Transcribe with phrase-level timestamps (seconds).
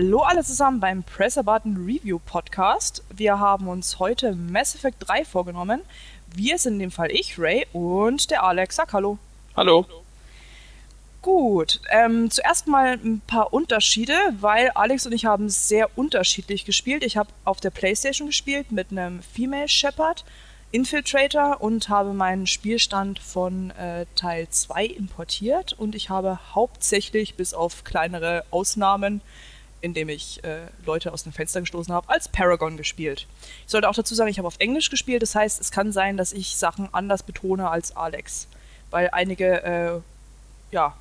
[0.00, 3.02] Hallo alle zusammen beim Press a Button Review Podcast.
[3.12, 5.80] Wir haben uns heute Mass Effect 3 vorgenommen.
[6.36, 8.76] Wir sind in dem Fall ich, Ray und der Alex.
[8.76, 9.18] Sag hallo.
[9.56, 9.86] Hallo.
[11.20, 17.02] Gut, ähm, zuerst mal ein paar Unterschiede, weil Alex und ich haben sehr unterschiedlich gespielt.
[17.02, 20.24] Ich habe auf der Playstation gespielt mit einem Female Shepard
[20.70, 27.52] Infiltrator und habe meinen Spielstand von äh, Teil 2 importiert und ich habe hauptsächlich bis
[27.52, 29.22] auf kleinere Ausnahmen,
[29.80, 33.26] indem ich äh, Leute aus dem Fenster gestoßen habe, als Paragon gespielt.
[33.64, 36.16] Ich sollte auch dazu sagen, ich habe auf Englisch gespielt, das heißt, es kann sein,
[36.16, 38.48] dass ich Sachen anders betone als Alex,
[38.90, 40.00] weil einige äh,
[40.74, 40.94] ja,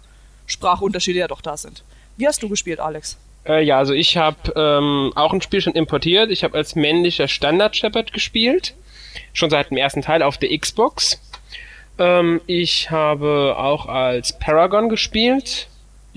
[0.46, 1.84] Sprachunterschiede ja doch da sind.
[2.18, 3.18] Wie hast du gespielt, Alex?
[3.46, 6.32] Äh, ja, also ich habe ähm, auch ein Spiel schon importiert.
[6.32, 8.74] Ich habe als männlicher Standard Shepard gespielt
[9.34, 11.22] schon seit dem ersten Teil auf der Xbox.
[11.98, 15.68] Ähm, ich habe auch als Paragon gespielt.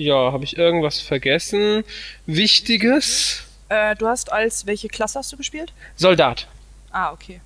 [0.01, 1.84] Ja, habe ich irgendwas vergessen?
[2.25, 3.43] Wichtiges?
[3.69, 5.75] Äh, du hast als welche Klasse hast du gespielt?
[5.95, 6.47] Soldat.
[6.91, 7.42] Ah, okay.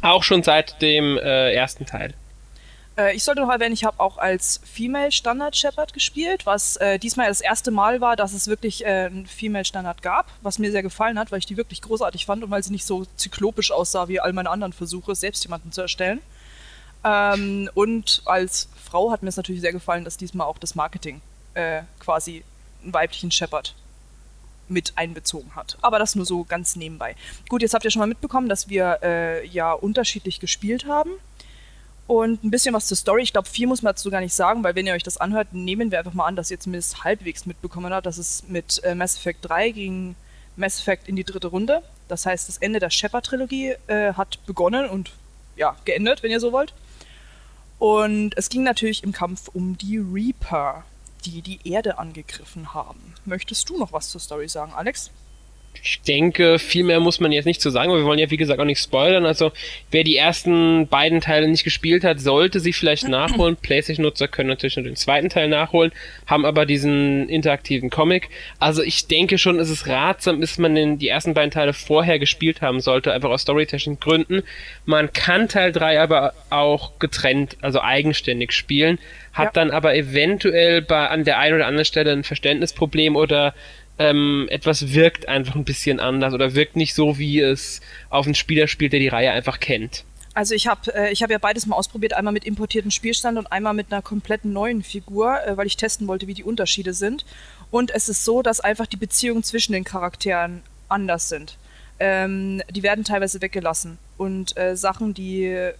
[0.00, 2.14] Auch schon seit dem äh, ersten Teil.
[2.96, 6.98] Äh, ich sollte noch erwähnen, ich habe auch als Female Standard Shepard gespielt, was äh,
[6.98, 10.70] diesmal das erste Mal war, dass es wirklich äh, einen Female Standard gab, was mir
[10.70, 13.70] sehr gefallen hat, weil ich die wirklich großartig fand und weil sie nicht so zyklopisch
[13.70, 16.22] aussah wie all meine anderen Versuche, selbst jemanden zu erstellen.
[17.04, 21.20] Ähm, und als Frau hat mir es natürlich sehr gefallen, dass diesmal auch das Marketing
[21.58, 22.44] äh, quasi
[22.82, 23.74] einen weiblichen Shepard
[24.68, 25.78] mit einbezogen hat.
[25.80, 27.16] Aber das nur so ganz nebenbei.
[27.48, 31.10] Gut, jetzt habt ihr schon mal mitbekommen, dass wir äh, ja unterschiedlich gespielt haben.
[32.06, 33.22] Und ein bisschen was zur Story.
[33.22, 35.52] Ich glaube, viel muss man dazu gar nicht sagen, weil wenn ihr euch das anhört,
[35.52, 38.94] nehmen wir einfach mal an, dass ihr zumindest halbwegs mitbekommen habt, dass es mit äh,
[38.94, 40.16] Mass Effect 3 ging
[40.58, 41.82] Mass Effect in die dritte Runde.
[42.08, 45.12] Das heißt, das Ende der Shepard-Trilogie äh, hat begonnen und
[45.56, 46.74] ja, geendet, wenn ihr so wollt.
[47.78, 50.84] Und es ging natürlich im Kampf um die Reaper,
[51.24, 53.14] die die Erde angegriffen haben.
[53.24, 55.10] Möchtest du noch was zur Story sagen, Alex?
[55.82, 58.36] Ich denke, viel mehr muss man jetzt nicht zu sagen, weil wir wollen ja wie
[58.36, 59.24] gesagt auch nicht spoilern.
[59.24, 59.52] Also
[59.90, 63.56] wer die ersten beiden Teile nicht gespielt hat, sollte sie vielleicht nachholen.
[63.56, 65.92] PlayStation-Nutzer können natürlich nur den zweiten Teil nachholen,
[66.26, 68.28] haben aber diesen interaktiven Comic.
[68.58, 72.18] Also ich denke schon, es ist ratsam, dass man den, die ersten beiden Teile vorher
[72.18, 74.42] gespielt haben sollte, einfach aus storytechnischen Gründen.
[74.84, 78.98] Man kann Teil 3 aber auch getrennt, also eigenständig spielen,
[79.32, 79.52] hat ja.
[79.52, 83.54] dann aber eventuell bei an der einen oder anderen Stelle ein Verständnisproblem oder
[83.98, 88.34] ähm, etwas wirkt einfach ein bisschen anders oder wirkt nicht so, wie es auf einen
[88.34, 90.04] Spieler spielt, der die Reihe einfach kennt.
[90.34, 93.74] Also ich habe äh, hab ja beides mal ausprobiert, einmal mit importiertem Spielstand und einmal
[93.74, 97.24] mit einer kompletten neuen Figur, äh, weil ich testen wollte, wie die Unterschiede sind.
[97.72, 101.58] Und es ist so, dass einfach die Beziehungen zwischen den Charakteren anders sind.
[101.98, 103.98] Ähm, die werden teilweise weggelassen.
[104.16, 105.74] Und äh, Sachen, die, äh,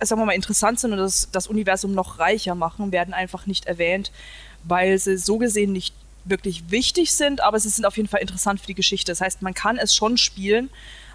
[0.00, 3.66] sagen wir mal, interessant sind und das, das Universum noch reicher machen, werden einfach nicht
[3.66, 4.10] erwähnt,
[4.64, 5.94] weil sie so gesehen nicht
[6.28, 9.12] wirklich wichtig sind, aber sie sind auf jeden Fall interessant für die Geschichte.
[9.12, 10.70] Das heißt, man kann es schon spielen,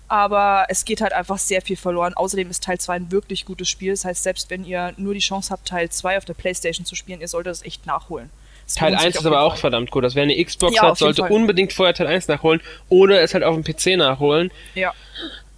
[0.08, 2.14] aber es geht halt einfach sehr viel verloren.
[2.14, 3.92] Außerdem ist Teil 2 ein wirklich gutes Spiel.
[3.92, 6.96] Das heißt, selbst wenn ihr nur die Chance habt, Teil 2 auf der Playstation zu
[6.96, 8.30] spielen, ihr solltet es echt nachholen.
[8.66, 9.62] Das Teil 1 ist aber auch Fall.
[9.62, 10.04] verdammt gut.
[10.04, 13.44] Das wer eine Xbox ja, hat, sollte unbedingt vorher Teil 1 nachholen oder es halt
[13.44, 14.52] auf dem PC nachholen.
[14.76, 14.94] Ja.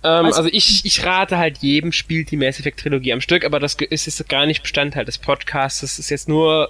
[0.03, 3.45] Ähm, also, also, ich, ich rate halt jedem spielt die Mass Effect Trilogie am Stück,
[3.45, 5.81] aber das ist jetzt gar nicht Bestandteil des Podcasts.
[5.81, 6.69] Das ist jetzt nur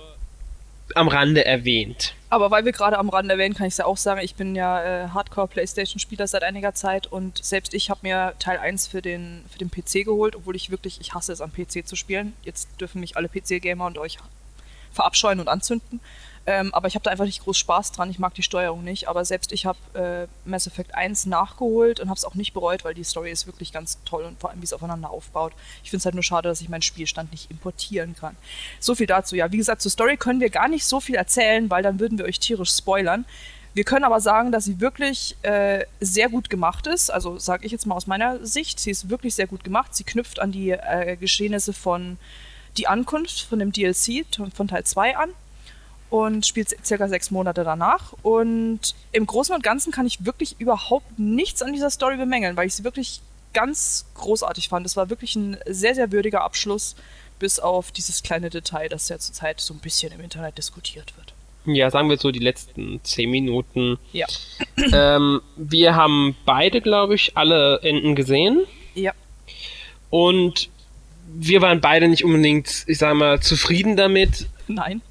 [0.96, 2.16] am Rande erwähnt.
[2.30, 4.56] Aber weil wir gerade am Rande erwähnen, kann ich es ja auch sagen, ich bin
[4.56, 9.44] ja äh, Hardcore-Playstation-Spieler seit einiger Zeit und selbst ich habe mir Teil 1 für den,
[9.52, 12.34] für den PC geholt, obwohl ich wirklich, ich hasse es am PC zu spielen.
[12.44, 14.18] Jetzt dürfen mich alle PC-Gamer und euch
[14.92, 16.00] verabscheuen und anzünden.
[16.46, 18.10] Ähm, aber ich habe da einfach nicht groß Spaß dran.
[18.10, 19.08] Ich mag die Steuerung nicht.
[19.08, 22.84] Aber selbst ich habe äh, Mass Effect 1 nachgeholt und habe es auch nicht bereut,
[22.84, 25.54] weil die Story ist wirklich ganz toll und vor allem, wie es aufeinander aufbaut.
[25.84, 28.36] Ich finde es halt nur schade, dass ich meinen Spielstand nicht importieren kann.
[28.80, 29.36] So viel dazu.
[29.36, 32.18] Ja, wie gesagt, zur Story können wir gar nicht so viel erzählen, weil dann würden
[32.18, 33.26] wir euch tierisch spoilern.
[33.74, 37.10] Wir können aber sagen, dass sie wirklich äh, sehr gut gemacht ist.
[37.10, 39.96] Also sage ich jetzt mal aus meiner Sicht, sie ist wirklich sehr gut gemacht.
[39.96, 42.18] Sie knüpft an die äh, Geschehnisse von
[42.78, 45.30] die Ankunft von dem DLC von Teil 2 an
[46.14, 48.14] und spielt circa sechs Monate danach.
[48.22, 52.68] Und im Großen und Ganzen kann ich wirklich überhaupt nichts an dieser Story bemängeln, weil
[52.68, 53.22] ich sie wirklich
[53.56, 54.86] ganz großartig fand.
[54.86, 56.96] Es war wirklich ein sehr, sehr würdiger Abschluss,
[57.40, 61.34] bis auf dieses kleine Detail, das ja zurzeit so ein bisschen im Internet diskutiert wird.
[61.66, 63.98] Ja, sagen wir so die letzten zehn Minuten.
[64.12, 64.28] Ja.
[64.92, 68.66] Ähm, wir haben beide, glaube ich, alle Enden gesehen.
[68.94, 69.14] Ja.
[70.12, 70.70] Und
[71.26, 74.48] wir waren beide nicht unbedingt, ich sag mal, zufrieden damit.
[74.68, 75.02] Nein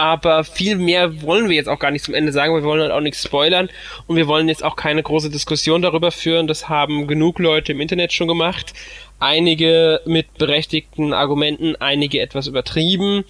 [0.00, 2.90] aber viel mehr wollen wir jetzt auch gar nicht zum Ende sagen, wir wollen halt
[2.90, 3.68] auch nichts spoilern
[4.06, 7.82] und wir wollen jetzt auch keine große Diskussion darüber führen, das haben genug Leute im
[7.82, 8.72] Internet schon gemacht,
[9.18, 13.24] einige mit berechtigten Argumenten, einige etwas übertrieben.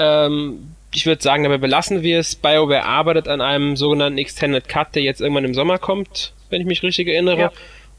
[0.00, 2.34] Ähm, ich würde sagen, dabei belassen wir es.
[2.34, 6.66] BioWare arbeitet an einem sogenannten Extended Cut, der jetzt irgendwann im Sommer kommt, wenn ich
[6.66, 7.38] mich richtig erinnere.
[7.38, 7.52] Ja.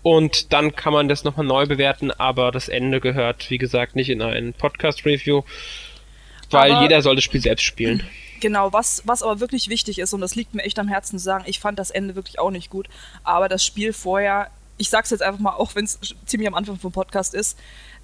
[0.04, 4.10] Und dann kann man das nochmal neu bewerten, aber das Ende gehört, wie gesagt, nicht
[4.10, 5.44] in ein Podcast-Review,
[6.53, 8.03] weil aber jeder soll das Spiel selbst spielen.
[8.39, 11.24] Genau, was, was aber wirklich wichtig ist, und das liegt mir echt am Herzen zu
[11.24, 12.88] sagen, ich fand das Ende wirklich auch nicht gut,
[13.24, 16.77] aber das Spiel vorher, ich sag's jetzt einfach mal, auch wenn es ziemlich am Anfang
[16.77, 17.57] vom Podcast ist,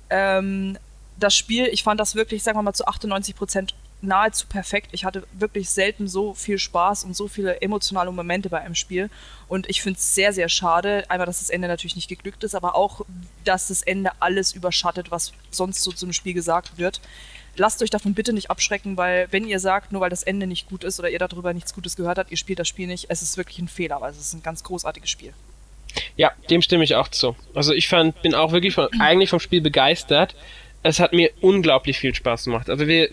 [0.10, 0.78] ähm,
[1.20, 4.90] das Spiel, ich fand das wirklich, sagen wir mal, zu 98 Prozent nahezu perfekt.
[4.92, 9.10] Ich hatte wirklich selten so viel Spaß und so viele emotionale Momente bei einem Spiel.
[9.48, 11.06] Und ich finde es sehr, sehr schade.
[11.10, 13.02] Einmal, dass das Ende natürlich nicht geglückt ist, aber auch,
[13.44, 17.02] dass das Ende alles überschattet, was sonst so zum Spiel gesagt wird.
[17.58, 20.70] Lasst euch davon bitte nicht abschrecken, weil wenn ihr sagt, nur weil das Ende nicht
[20.70, 23.22] gut ist oder ihr darüber nichts Gutes gehört habt, ihr spielt das Spiel nicht, es
[23.22, 25.34] ist wirklich ein Fehler, weil es ist ein ganz großartiges Spiel.
[26.16, 27.36] Ja, dem stimme ich auch zu.
[27.54, 30.36] Also ich fand, bin auch wirklich von, eigentlich vom Spiel begeistert.
[30.84, 32.70] Es hat mir unglaublich viel Spaß gemacht.
[32.70, 33.10] Also wir,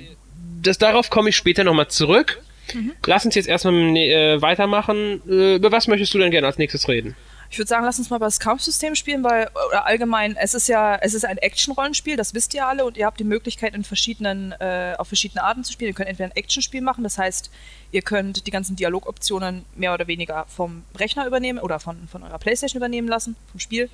[0.62, 2.42] das, darauf komme ich später nochmal zurück.
[2.72, 2.92] Mhm.
[3.06, 5.22] Lass uns jetzt erstmal äh, weitermachen.
[5.28, 7.16] Äh, über was möchtest du denn gerne als nächstes reden?
[7.50, 10.68] Ich würde sagen, lass uns mal über das Kampfsystem spielen, weil oder allgemein, es ist
[10.68, 13.84] ja, es ist ein Action-Rollenspiel, das wisst ihr alle, und ihr habt die Möglichkeit, in
[13.84, 15.90] verschiedenen, äh, auf verschiedene Arten zu spielen.
[15.90, 17.50] Ihr könnt entweder ein Action-Spiel machen, das heißt,
[17.92, 22.38] ihr könnt die ganzen Dialogoptionen mehr oder weniger vom Rechner übernehmen oder von, von eurer
[22.38, 23.90] Playstation übernehmen lassen, vom Spiel.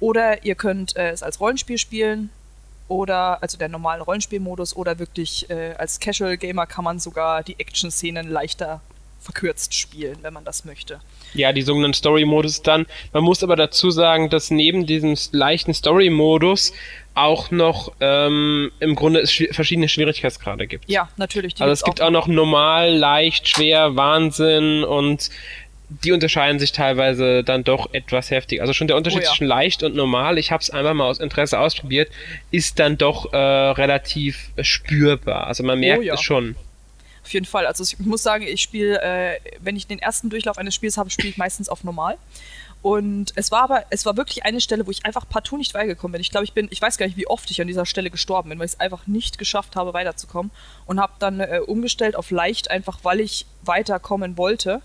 [0.00, 2.30] Oder ihr könnt äh, es als Rollenspiel spielen,
[2.88, 7.58] oder also der normalen Rollenspielmodus oder wirklich äh, als Casual Gamer kann man sogar die
[7.58, 8.80] Action-Szenen leichter
[9.24, 11.00] verkürzt spielen, wenn man das möchte.
[11.32, 12.86] Ja, die sogenannten Story-Modus dann.
[13.12, 16.72] Man muss aber dazu sagen, dass neben diesem leichten Story-Modus
[17.14, 20.90] auch noch ähm, im Grunde es schw verschiedene Schwierigkeitsgrade gibt.
[20.90, 21.54] Ja, natürlich.
[21.58, 25.30] Also es gibt auch noch normal, leicht, schwer, Wahnsinn und
[25.88, 28.60] die unterscheiden sich teilweise dann doch etwas heftig.
[28.60, 29.28] Also schon der Unterschied oh ja.
[29.30, 32.10] zwischen leicht und normal, ich habe es einfach mal aus Interesse ausprobiert,
[32.50, 35.46] ist dann doch äh, relativ spürbar.
[35.46, 36.14] Also man merkt oh ja.
[36.14, 36.56] es schon.
[37.24, 37.66] Auf jeden Fall.
[37.66, 41.08] Also ich muss sagen, ich spiele, äh, wenn ich den ersten Durchlauf eines Spiels habe,
[41.08, 42.18] spiele ich meistens auf normal.
[42.82, 46.12] Und es war aber, es war wirklich eine Stelle, wo ich einfach partout nicht weitergekommen
[46.12, 46.20] bin.
[46.20, 48.50] Ich glaube, ich bin, ich weiß gar nicht, wie oft ich an dieser Stelle gestorben
[48.50, 50.52] bin, weil ich es einfach nicht geschafft habe, weiterzukommen.
[50.84, 54.82] Und habe dann äh, umgestellt auf leicht, einfach weil ich weiterkommen wollte.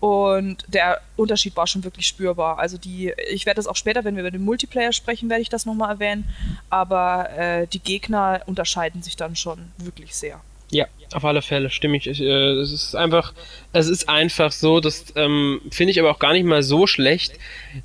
[0.00, 2.58] Und der Unterschied war schon wirklich spürbar.
[2.58, 5.50] Also die, ich werde das auch später, wenn wir über den Multiplayer sprechen, werde ich
[5.50, 6.26] das nochmal erwähnen.
[6.70, 10.40] Aber äh, die Gegner unterscheiden sich dann schon wirklich sehr.
[10.70, 12.06] Ja, auf alle Fälle stimme ich.
[12.06, 13.32] äh, es ist einfach,
[13.72, 17.34] es ist einfach so, das ähm, finde ich aber auch gar nicht mal so schlecht.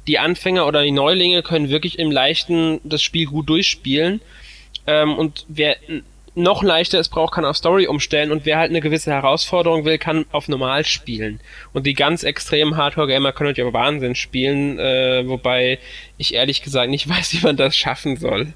[0.07, 4.21] Die Anfänger oder die Neulinge können wirklich im Leichten das Spiel gut durchspielen.
[4.87, 5.77] Ähm, und wer
[6.33, 9.97] noch leichter es braucht, kann auf Story umstellen und wer halt eine gewisse Herausforderung will,
[9.97, 11.41] kann auf normal spielen.
[11.73, 15.79] Und die ganz extremen Hardcore-Gamer können natürlich auch Wahnsinn spielen, äh, wobei
[16.17, 18.53] ich ehrlich gesagt nicht weiß, wie man das schaffen soll.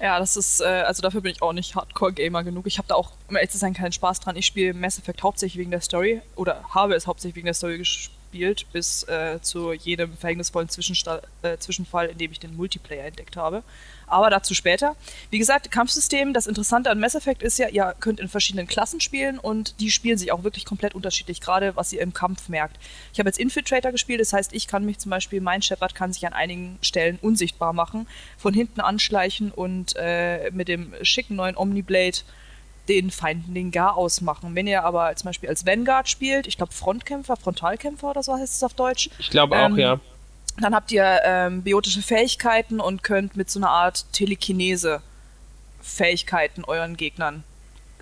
[0.00, 2.66] Ja, das ist, äh, also dafür bin ich auch nicht Hardcore-Gamer genug.
[2.66, 4.34] Ich habe da auch, um ehrlich zu sein, keinen Spaß dran.
[4.34, 7.76] Ich spiele Mass Effect hauptsächlich wegen der Story oder habe es hauptsächlich wegen der Story
[7.76, 13.36] gespielt, bis äh, zu jedem verhängnisvollen Zwischensta äh, Zwischenfall, in dem ich den Multiplayer entdeckt
[13.36, 13.62] habe
[14.10, 14.96] aber dazu später.
[15.30, 19.00] Wie gesagt, Kampfsystem, das Interessante an Mass Effect ist ja, ihr könnt in verschiedenen Klassen
[19.00, 22.76] spielen und die spielen sich auch wirklich komplett unterschiedlich, gerade was ihr im Kampf merkt.
[23.12, 26.12] Ich habe jetzt Infiltrator gespielt, das heißt, ich kann mich zum Beispiel, mein Shepard kann
[26.12, 31.56] sich an einigen Stellen unsichtbar machen, von hinten anschleichen und äh, mit dem schicken neuen
[31.56, 32.18] Omniblade
[32.88, 34.54] den Feinden den Gar ausmachen.
[34.54, 38.56] Wenn ihr aber zum Beispiel als Vanguard spielt, ich glaube Frontkämpfer, Frontalkämpfer oder so heißt
[38.56, 39.10] es auf Deutsch.
[39.18, 40.00] Ich glaube auch, ähm, ja
[40.62, 45.02] dann habt ihr ähm, biotische Fähigkeiten und könnt mit so einer Art Telekinese
[45.80, 47.44] Fähigkeiten euren Gegnern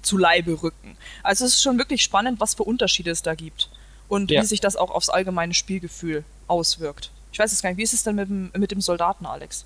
[0.03, 0.97] zu Leibe rücken.
[1.23, 3.69] Also es ist schon wirklich spannend, was für Unterschiede es da gibt
[4.09, 4.43] und ja.
[4.43, 7.11] wie sich das auch aufs allgemeine Spielgefühl auswirkt.
[7.33, 9.65] Ich weiß es gar nicht, wie ist es denn mit dem, mit dem Soldaten, Alex?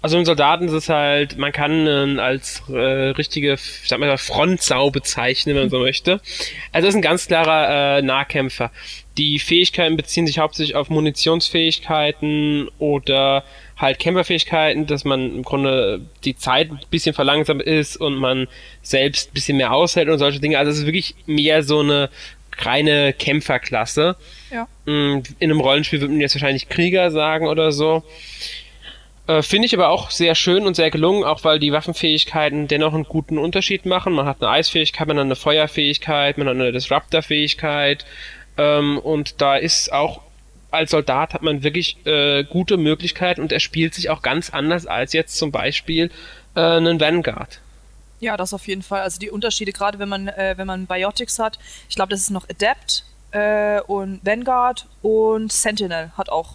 [0.00, 4.18] Also im Soldaten ist es halt, man kann ihn als äh, richtige, ich sag mal,
[4.18, 6.20] Frontsau bezeichnen, wenn man so möchte.
[6.72, 8.70] Also es ist ein ganz klarer äh, Nahkämpfer.
[9.18, 13.44] Die Fähigkeiten beziehen sich hauptsächlich auf Munitionsfähigkeiten oder
[13.76, 18.48] halt Kämpferfähigkeiten, dass man im Grunde die Zeit ein bisschen verlangsamt ist und man
[18.80, 20.58] selbst ein bisschen mehr aushält und solche Dinge.
[20.58, 22.08] Also es ist wirklich mehr so eine
[22.58, 24.16] reine Kämpferklasse.
[24.50, 24.66] Ja.
[24.86, 28.02] Mm, in einem Rollenspiel würde man jetzt wahrscheinlich Krieger sagen oder so.
[29.26, 32.92] Äh, Finde ich aber auch sehr schön und sehr gelungen, auch weil die Waffenfähigkeiten dennoch
[32.92, 34.12] einen guten Unterschied machen.
[34.14, 38.04] Man hat eine Eisfähigkeit, man hat eine Feuerfähigkeit, man hat eine Disruptor-Fähigkeit.
[38.58, 40.22] Ähm, und da ist auch
[40.72, 44.86] als Soldat hat man wirklich äh, gute Möglichkeiten und er spielt sich auch ganz anders
[44.86, 46.10] als jetzt zum Beispiel
[46.54, 47.60] äh, einen Vanguard.
[48.20, 49.02] Ja, das auf jeden Fall.
[49.02, 52.30] Also die Unterschiede, gerade wenn man, äh, wenn man Biotics hat, ich glaube, das ist
[52.30, 56.54] noch Adept äh, und Vanguard und Sentinel hat auch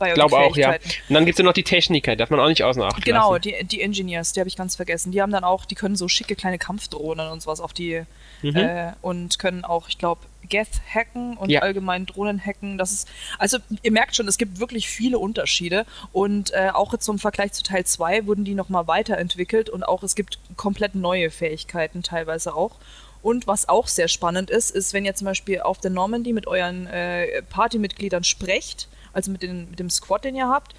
[0.00, 0.72] Ich glaube auch, ja.
[0.72, 3.32] Und dann gibt es ja noch die Techniker, darf man auch nicht außen acht Genau,
[3.32, 3.42] lassen.
[3.42, 5.10] die, die Engineers, die habe ich ganz vergessen.
[5.10, 8.02] Die haben dann auch, die können so schicke kleine Kampfdrohnen und sowas auf die
[8.42, 8.56] mhm.
[8.56, 11.60] äh, und können auch, ich glaube, Geth hacken und ja.
[11.60, 12.78] allgemein Drohnen hacken.
[12.78, 17.04] Das ist, also ihr merkt schon, es gibt wirklich viele Unterschiede und äh, auch jetzt
[17.04, 21.30] zum Vergleich zu Teil 2 wurden die nochmal weiterentwickelt und auch es gibt komplett neue
[21.30, 22.72] Fähigkeiten teilweise auch.
[23.20, 26.46] Und was auch sehr spannend ist, ist, wenn ihr zum Beispiel auf der Normandy mit
[26.46, 30.74] euren äh, Partymitgliedern sprecht, also mit, den, mit dem Squad, den ihr habt,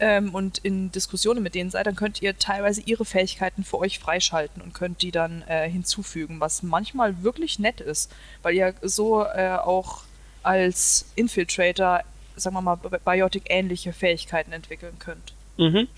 [0.00, 3.98] ähm, und in Diskussionen mit denen seid, dann könnt ihr teilweise ihre Fähigkeiten für euch
[3.98, 9.24] freischalten und könnt die dann äh, hinzufügen, was manchmal wirklich nett ist, weil ihr so
[9.24, 10.02] äh, auch
[10.42, 12.02] als Infiltrator,
[12.36, 15.32] sagen wir mal, Biotic-ähnliche Fähigkeiten entwickeln könnt.
[15.56, 15.88] Mhm.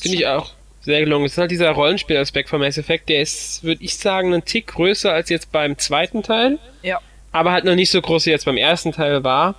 [0.00, 1.26] Finde ich auch sehr gelungen.
[1.26, 4.68] Es ist halt dieser Rollenspielaspekt von Mass Effect, der ist, würde ich sagen, einen Tick
[4.68, 6.58] größer als jetzt beim zweiten Teil.
[6.82, 6.98] Ja.
[7.32, 9.54] Aber halt noch nicht so groß wie jetzt beim ersten Teil war.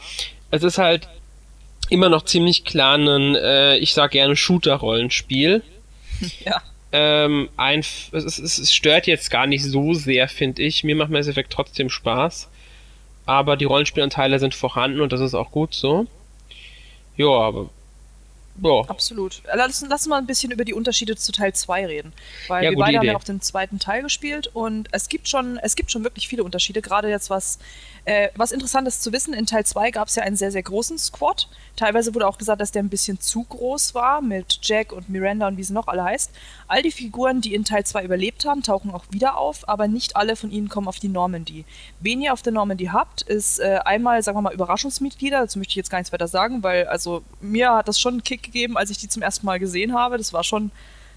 [0.49, 1.07] Es ist halt
[1.91, 5.61] immer noch ziemlich klar ein, äh, ich sag gerne Shooter-Rollenspiel.
[6.45, 6.61] Ja.
[6.91, 10.83] Ähm, ein, es, es, es, stört jetzt gar nicht so sehr, finde ich.
[10.83, 12.47] Mir macht Mass Effect trotzdem Spaß.
[13.25, 16.05] Aber die Rollenspielanteile sind vorhanden und das ist auch gut so.
[17.17, 17.69] Ja, aber
[18.61, 18.81] ja.
[18.87, 19.41] Absolut.
[19.45, 22.13] Lass, lass uns mal ein bisschen über die Unterschiede zu Teil 2 reden.
[22.47, 22.97] Weil ja, wir beide Idee.
[22.97, 26.27] haben ja auch den zweiten Teil gespielt und es gibt schon, es gibt schon wirklich
[26.27, 27.59] viele Unterschiede, gerade jetzt was
[28.05, 30.63] äh, was interessant ist zu wissen, in Teil 2 gab es ja einen sehr, sehr
[30.63, 31.47] großen Squad.
[31.75, 35.47] Teilweise wurde auch gesagt, dass der ein bisschen zu groß war mit Jack und Miranda
[35.47, 36.31] und wie sie noch alle heißt.
[36.67, 40.15] All die Figuren, die in Teil 2 überlebt haben, tauchen auch wieder auf, aber nicht
[40.15, 41.63] alle von ihnen kommen auf die Normandy.
[41.99, 45.41] Wen ihr auf der Normandy habt, ist äh, einmal, sagen wir mal, Überraschungsmitglieder.
[45.41, 48.23] Dazu möchte ich jetzt gar nichts weiter sagen, weil also mir hat das schon einen
[48.23, 50.17] Kick gegeben, als ich die zum ersten Mal gesehen habe.
[50.17, 50.71] Das war schon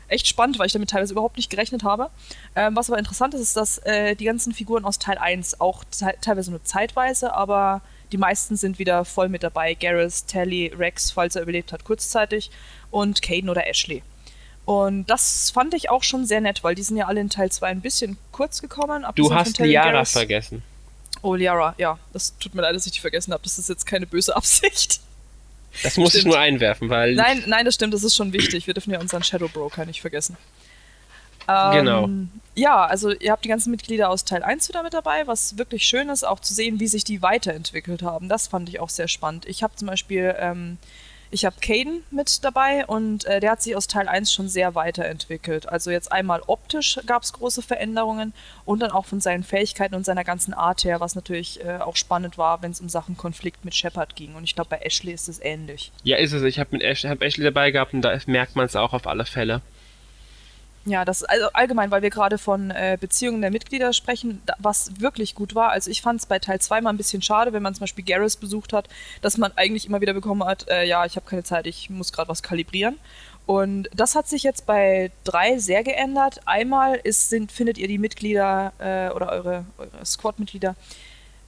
[0.08, 2.11] echt spannend, weil ich damit teilweise überhaupt nicht gerechnet habe.
[2.54, 5.84] Ähm, was aber interessant ist, ist, dass äh, die ganzen Figuren aus Teil 1 auch
[6.20, 7.82] teilweise nur zeitweise, aber
[8.12, 9.75] die meisten sind wieder voll mit dabei.
[9.75, 12.50] Garrus, Tally, Rex, falls er überlebt hat, kurzzeitig
[12.90, 14.02] und Caden oder Ashley.
[14.64, 17.50] Und das fand ich auch schon sehr nett, weil die sind ja alle in Teil
[17.50, 19.04] 2 ein bisschen kurz gekommen.
[19.14, 20.62] Du hast Liara vergessen.
[21.23, 21.99] Oh, Liara, ja.
[22.12, 23.42] Das tut mir leid, dass ich die vergessen habe.
[23.42, 25.00] Das ist jetzt keine böse Absicht.
[25.82, 26.20] Das muss stimmt.
[26.20, 27.14] ich nur einwerfen, weil.
[27.14, 28.66] Nein, nein, das stimmt, das ist schon wichtig.
[28.66, 30.36] Wir dürfen ja unseren Shadow Broker nicht vergessen.
[31.48, 32.08] Ähm, genau.
[32.54, 35.84] Ja, also ihr habt die ganzen Mitglieder aus Teil 1 wieder mit dabei, was wirklich
[35.84, 38.28] schön ist, auch zu sehen, wie sich die weiterentwickelt haben.
[38.28, 39.46] Das fand ich auch sehr spannend.
[39.46, 40.78] Ich habe zum Beispiel ähm,
[41.34, 44.76] ich habe Caden mit dabei und äh, der hat sich aus Teil 1 schon sehr
[44.76, 45.68] weiterentwickelt.
[45.68, 48.32] Also jetzt einmal optisch gab es große Veränderungen
[48.64, 51.96] und dann auch von seinen Fähigkeiten und seiner ganzen Art her, was natürlich äh, auch
[51.96, 54.36] spannend war, wenn es um Sachen Konflikt mit Shepard ging.
[54.36, 55.90] Und ich glaube, bei Ashley ist es ähnlich.
[56.04, 56.42] Ja, ist es.
[56.44, 59.24] Ich habe Ash hab Ashley dabei gehabt und da merkt man es auch auf alle
[59.24, 59.60] Fälle.
[60.86, 65.00] Ja, das also allgemein, weil wir gerade von äh, Beziehungen der Mitglieder sprechen, da, was
[65.00, 65.70] wirklich gut war.
[65.70, 68.04] Also ich fand es bei Teil 2 mal ein bisschen schade, wenn man zum Beispiel
[68.04, 68.88] Garrus besucht hat,
[69.22, 72.12] dass man eigentlich immer wieder bekommen hat, äh, ja, ich habe keine Zeit, ich muss
[72.12, 72.98] gerade was kalibrieren.
[73.46, 76.40] Und das hat sich jetzt bei 3 sehr geändert.
[76.44, 80.76] Einmal ist, sind, findet ihr die Mitglieder äh, oder eure, eure Squad-Mitglieder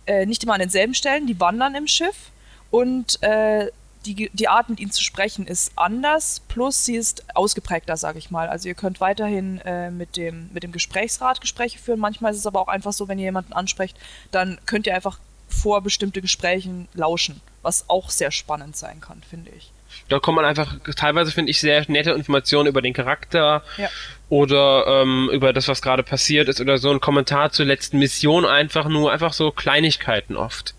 [0.06, 2.30] äh, nicht immer an denselben Stellen, die wandern im Schiff
[2.70, 3.70] und äh,
[4.14, 8.30] die, die Art, mit ihnen zu sprechen, ist anders, plus sie ist ausgeprägter, sage ich
[8.30, 8.48] mal.
[8.48, 11.98] Also ihr könnt weiterhin äh, mit, dem, mit dem Gesprächsrat Gespräche führen.
[11.98, 13.96] Manchmal ist es aber auch einfach so, wenn ihr jemanden ansprecht,
[14.30, 19.50] dann könnt ihr einfach vor bestimmte Gesprächen lauschen, was auch sehr spannend sein kann, finde
[19.56, 19.72] ich.
[20.08, 23.88] Da kommt man einfach, teilweise finde ich sehr nette Informationen über den Charakter ja.
[24.28, 28.44] oder ähm, über das, was gerade passiert ist oder so ein Kommentar zur letzten Mission
[28.44, 30.74] einfach nur, einfach so Kleinigkeiten oft.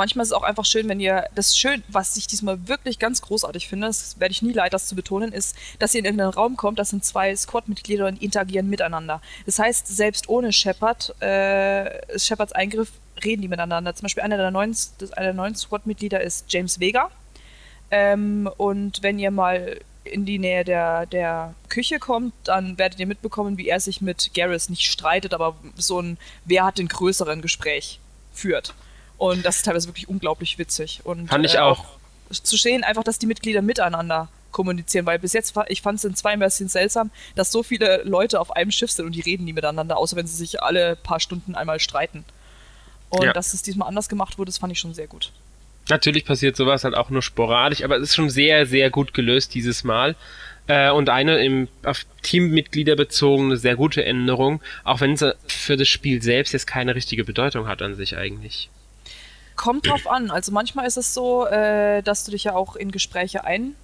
[0.00, 3.20] Manchmal ist es auch einfach schön, wenn ihr, das schön, was ich diesmal wirklich ganz
[3.20, 6.32] großartig finde, das werde ich nie leid, das zu betonen, ist, dass ihr in irgendeinen
[6.32, 9.20] Raum kommt, das sind zwei Squad-Mitglieder und interagieren miteinander.
[9.44, 12.92] Das heißt, selbst ohne Shepard, äh, Shepards Eingriff,
[13.22, 13.94] reden die miteinander.
[13.94, 14.74] Zum Beispiel einer der neuen,
[15.16, 17.10] einer neuen Squad-Mitglieder ist James Vega.
[17.90, 23.06] Ähm, und wenn ihr mal in die Nähe der, der Küche kommt, dann werdet ihr
[23.06, 26.16] mitbekommen, wie er sich mit Garrus nicht streitet, aber so ein
[26.46, 28.00] Wer hat den größeren Gespräch
[28.32, 28.72] führt.
[29.20, 31.02] Und das ist teilweise wirklich unglaublich witzig.
[31.04, 31.84] Und, Fand ich äh, auch.
[32.30, 36.14] Zu sehen, einfach, dass die Mitglieder miteinander kommunizieren, weil bis jetzt, ich fand es in
[36.14, 39.44] zwei ein bisschen seltsam, dass so viele Leute auf einem Schiff sind und die reden
[39.44, 42.24] nie miteinander, außer wenn sie sich alle paar Stunden einmal streiten.
[43.10, 43.34] Und ja.
[43.34, 45.32] dass es diesmal anders gemacht wurde, das fand ich schon sehr gut.
[45.90, 49.54] Natürlich passiert sowas halt auch nur sporadisch, aber es ist schon sehr, sehr gut gelöst
[49.54, 50.16] dieses Mal.
[50.66, 55.88] Äh, und eine im, auf Teammitglieder bezogene sehr gute Änderung, auch wenn sie für das
[55.88, 58.70] Spiel selbst jetzt keine richtige Bedeutung hat an sich eigentlich
[59.60, 60.30] kommt drauf an.
[60.30, 63.74] Also manchmal ist es so, äh, dass du dich ja auch in Gespräche ein,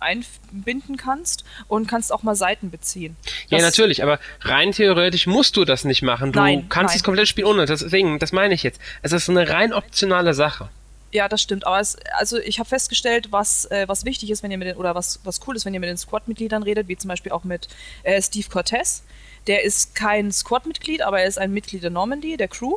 [0.00, 3.16] einbinden kannst und kannst auch mal Seiten beziehen.
[3.48, 6.32] Das ja, natürlich, aber rein theoretisch musst du das nicht machen.
[6.32, 6.98] Du nein, kannst nein.
[6.98, 7.64] das komplette Spiel ohne.
[7.64, 8.80] Deswegen, das meine ich jetzt.
[9.00, 10.68] Es ist eine rein optionale Sache.
[11.10, 11.66] Ja, das stimmt.
[11.66, 14.76] Aber es, also ich habe festgestellt, was, äh, was wichtig ist, wenn ihr mit den,
[14.76, 17.44] oder was, was cool ist, wenn ihr mit den Squad-Mitgliedern redet, wie zum Beispiel auch
[17.44, 17.66] mit
[18.02, 19.02] äh, Steve Cortez.
[19.46, 22.76] Der ist kein Squad-Mitglied, aber er ist ein Mitglied der Normandy, der Crew.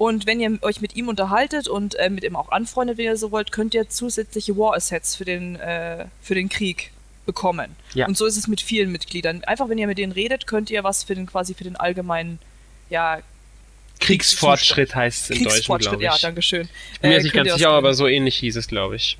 [0.00, 3.18] Und wenn ihr euch mit ihm unterhaltet und äh, mit ihm auch anfreundet, wenn ihr
[3.18, 6.90] so wollt, könnt ihr zusätzliche War-Assets für, den, äh, für den Krieg
[7.26, 7.76] bekommen.
[7.92, 8.06] Ja.
[8.06, 9.44] Und so ist es mit vielen Mitgliedern.
[9.44, 12.38] Einfach, wenn ihr mit denen redet, könnt ihr was für den quasi für den allgemeinen
[12.88, 13.20] ja,
[13.98, 16.02] Kriegsfortschritt heißt es im Deutschen, glaube ich.
[16.02, 16.66] Ja, danke schön.
[16.94, 19.18] Ich bin mir äh, nicht ganz sicher, aber so ähnlich hieß es, glaube ich.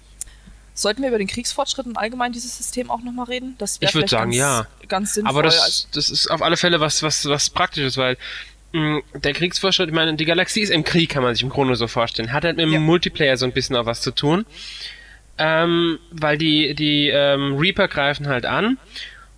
[0.72, 3.54] Sollten wir über den Kriegsfortschritt und allgemein dieses System auch nochmal reden?
[3.58, 4.66] Das ich würde sagen, ganz, ja.
[4.88, 5.30] Ganz sinnvoll.
[5.30, 8.16] Aber das, das ist auf alle Fälle was, was, was Praktisches, weil
[8.72, 11.88] der Kriegsfortschritt, ich meine, die Galaxie ist im Krieg, kann man sich im Grunde so
[11.88, 12.32] vorstellen.
[12.32, 12.80] Hat halt mit dem ja.
[12.80, 14.46] Multiplayer so ein bisschen auch was zu tun.
[15.38, 18.76] Ähm, weil die, die ähm, Reaper greifen halt an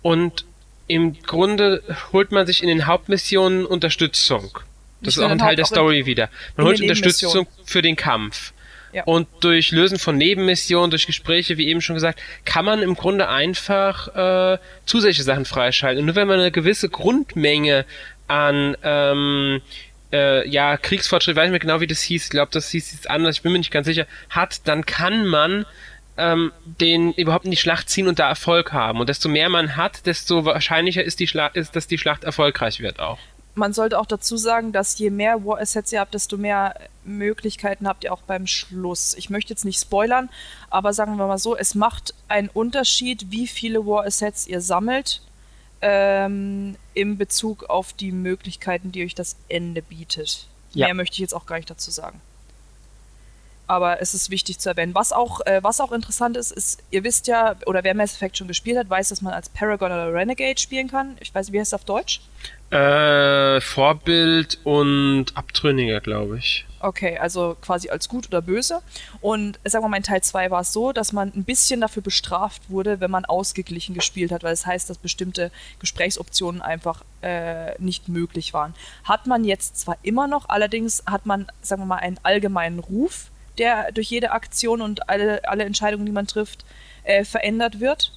[0.01, 0.43] und
[0.87, 4.59] im Grunde holt man sich in den Hauptmissionen Unterstützung.
[5.01, 6.29] Das ist auch ein Teil der Story wieder.
[6.57, 8.53] Man holt Unterstützung für den Kampf.
[8.93, 9.03] Ja.
[9.05, 13.27] Und durch Lösen von Nebenmissionen, durch Gespräche, wie eben schon gesagt, kann man im Grunde
[13.27, 16.01] einfach äh, zusätzliche Sachen freischalten.
[16.01, 17.85] Und nur wenn man eine gewisse Grundmenge
[18.33, 19.61] an ähm,
[20.11, 23.09] äh, ja, Kriegsfortschritt, weiß nicht mehr genau, wie das hieß, ich glaube, das hieß jetzt
[23.09, 25.65] anders, ich bin mir nicht ganz sicher, hat, dann kann man
[26.17, 28.99] ähm, den überhaupt in die Schlacht ziehen und da Erfolg haben.
[28.99, 32.99] Und desto mehr man hat, desto wahrscheinlicher ist, die ist dass die Schlacht erfolgreich wird
[32.99, 33.17] auch
[33.55, 37.87] man sollte auch dazu sagen, dass je mehr War Assets ihr habt, desto mehr Möglichkeiten
[37.87, 39.13] habt ihr auch beim Schluss.
[39.15, 40.29] Ich möchte jetzt nicht spoilern,
[40.69, 45.21] aber sagen wir mal so, es macht einen Unterschied, wie viele War Assets ihr sammelt,
[45.83, 50.47] ähm, im Bezug auf die Möglichkeiten, die euch das Ende bietet.
[50.73, 50.87] Ja.
[50.87, 52.21] Mehr möchte ich jetzt auch gar nicht dazu sagen.
[53.67, 54.95] Aber es ist wichtig zu erwähnen.
[54.95, 58.37] Was auch, äh, was auch interessant ist, ist, ihr wisst ja, oder wer Mass Effect
[58.37, 61.17] schon gespielt hat, weiß, dass man als Paragon oder Renegade spielen kann.
[61.19, 62.21] Ich weiß, wie heißt es auf Deutsch?
[62.71, 66.65] Äh, Vorbild und Abtrünniger, glaube ich.
[66.83, 68.81] Okay, also quasi als gut oder böse.
[69.21, 72.03] Und sagen wir mal, in Teil 2 war es so, dass man ein bisschen dafür
[72.03, 75.49] bestraft wurde, wenn man ausgeglichen gespielt hat, weil das heißt, dass bestimmte
[75.79, 78.75] Gesprächsoptionen einfach äh, nicht möglich waren.
[79.05, 83.31] Hat man jetzt zwar immer noch, allerdings hat man, sagen wir mal, einen allgemeinen Ruf,
[83.57, 86.65] der durch jede Aktion und alle, alle Entscheidungen, die man trifft,
[87.03, 88.11] äh, verändert wird.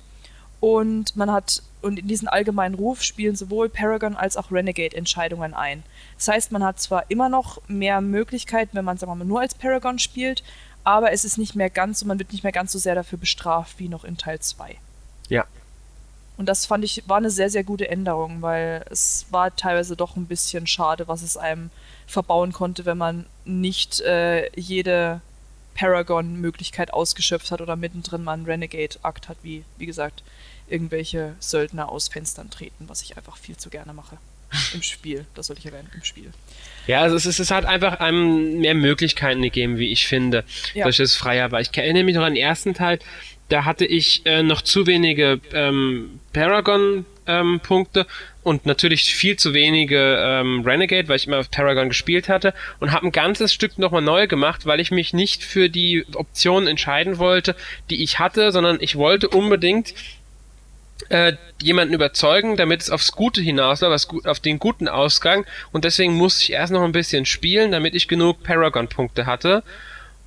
[0.59, 5.55] Und man hat und in diesen allgemeinen Ruf spielen sowohl Paragon als auch Renegade Entscheidungen
[5.55, 5.83] ein.
[6.17, 9.41] Das heißt, man hat zwar immer noch mehr Möglichkeiten, wenn man sagen wir mal nur
[9.41, 10.43] als Paragon spielt,
[10.85, 13.19] aber es ist nicht mehr ganz so, man wird nicht mehr ganz so sehr dafür
[13.19, 14.77] bestraft wie noch in Teil 2.
[15.29, 15.45] Ja.
[16.37, 20.17] Und das fand ich war eine sehr sehr gute Änderung, weil es war teilweise doch
[20.17, 21.71] ein bisschen schade, was es einem
[22.07, 25.21] verbauen konnte, wenn man nicht äh, jede
[25.77, 30.23] Paragon-Möglichkeit ausgeschöpft hat oder mittendrin mal einen Renegade-Akt hat, wie, wie gesagt,
[30.69, 34.19] irgendwelche Söldner aus Fenstern treten, was ich einfach viel zu gerne mache.
[34.75, 36.31] Im Spiel, das soll ich erwähnen, im Spiel.
[36.87, 40.85] Ja, also es, ist, es hat einfach einem mehr Möglichkeiten gegeben, wie ich finde, ja.
[40.85, 41.61] durch das Freier war.
[41.61, 43.01] Ich erinnere mich noch an den ersten Teil,
[43.49, 48.07] da hatte ich äh, noch zu wenige ähm, Paragon-Punkte ähm,
[48.43, 53.07] und natürlich viel zu wenige ähm, Renegade, weil ich immer Paragon gespielt hatte und habe
[53.07, 57.55] ein ganzes Stück nochmal neu gemacht, weil ich mich nicht für die Optionen entscheiden wollte,
[57.91, 59.95] die ich hatte, sondern ich wollte unbedingt
[61.09, 65.45] äh, jemanden überzeugen, damit es aufs Gute hinausläuft, auf den guten Ausgang.
[65.73, 69.63] Und deswegen musste ich erst noch ein bisschen spielen, damit ich genug Paragon-Punkte hatte,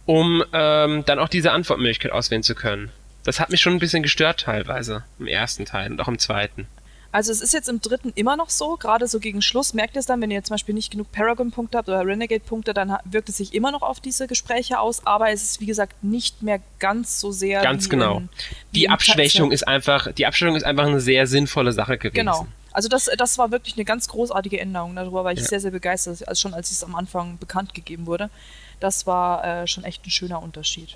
[0.05, 2.91] um ähm, dann auch diese Antwortmöglichkeit auswählen zu können.
[3.23, 6.67] Das hat mich schon ein bisschen gestört teilweise im ersten Teil und auch im zweiten.
[7.12, 10.00] Also es ist jetzt im dritten immer noch so, gerade so gegen Schluss merkt ihr
[10.00, 13.38] es dann, wenn ihr zum Beispiel nicht genug Paragon-Punkte habt oder Renegade-Punkte, dann wirkt es
[13.38, 17.19] sich immer noch auf diese Gespräche aus, aber es ist wie gesagt nicht mehr ganz
[17.19, 17.62] so sehr.
[17.62, 18.17] Ganz genau.
[18.17, 18.30] In,
[18.76, 22.15] die Abschwächung ist einfach, die Abschwächung ist einfach eine sehr sinnvolle Sache gewesen.
[22.15, 22.48] Genau.
[22.72, 24.95] Also das, das war wirklich eine ganz großartige Änderung.
[24.95, 25.45] Darüber war ich ja.
[25.45, 28.30] sehr, sehr begeistert, also schon als es am Anfang bekannt gegeben wurde.
[28.80, 30.95] Das war äh, schon echt ein schöner Unterschied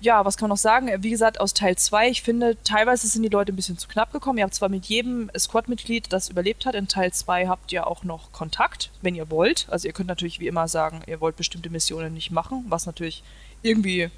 [0.00, 0.90] ja, was kann man noch sagen?
[1.02, 4.12] Wie gesagt, aus Teil 2, ich finde, teilweise sind die Leute ein bisschen zu knapp
[4.12, 4.38] gekommen.
[4.38, 8.02] Ihr habt zwar mit jedem Squad-Mitglied, das überlebt hat, in Teil 2 habt ihr auch
[8.02, 9.66] noch Kontakt, wenn ihr wollt.
[9.68, 13.22] Also ihr könnt natürlich wie immer sagen, ihr wollt bestimmte Missionen nicht machen, was natürlich
[13.62, 14.08] irgendwie,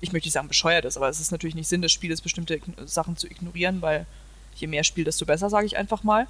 [0.00, 2.58] ich möchte nicht sagen bescheuert ist, aber es ist natürlich nicht Sinn des Spieles, bestimmte
[2.86, 4.06] Sachen zu ignorieren, weil
[4.54, 6.26] je mehr Spiel, desto besser, sage ich einfach mal.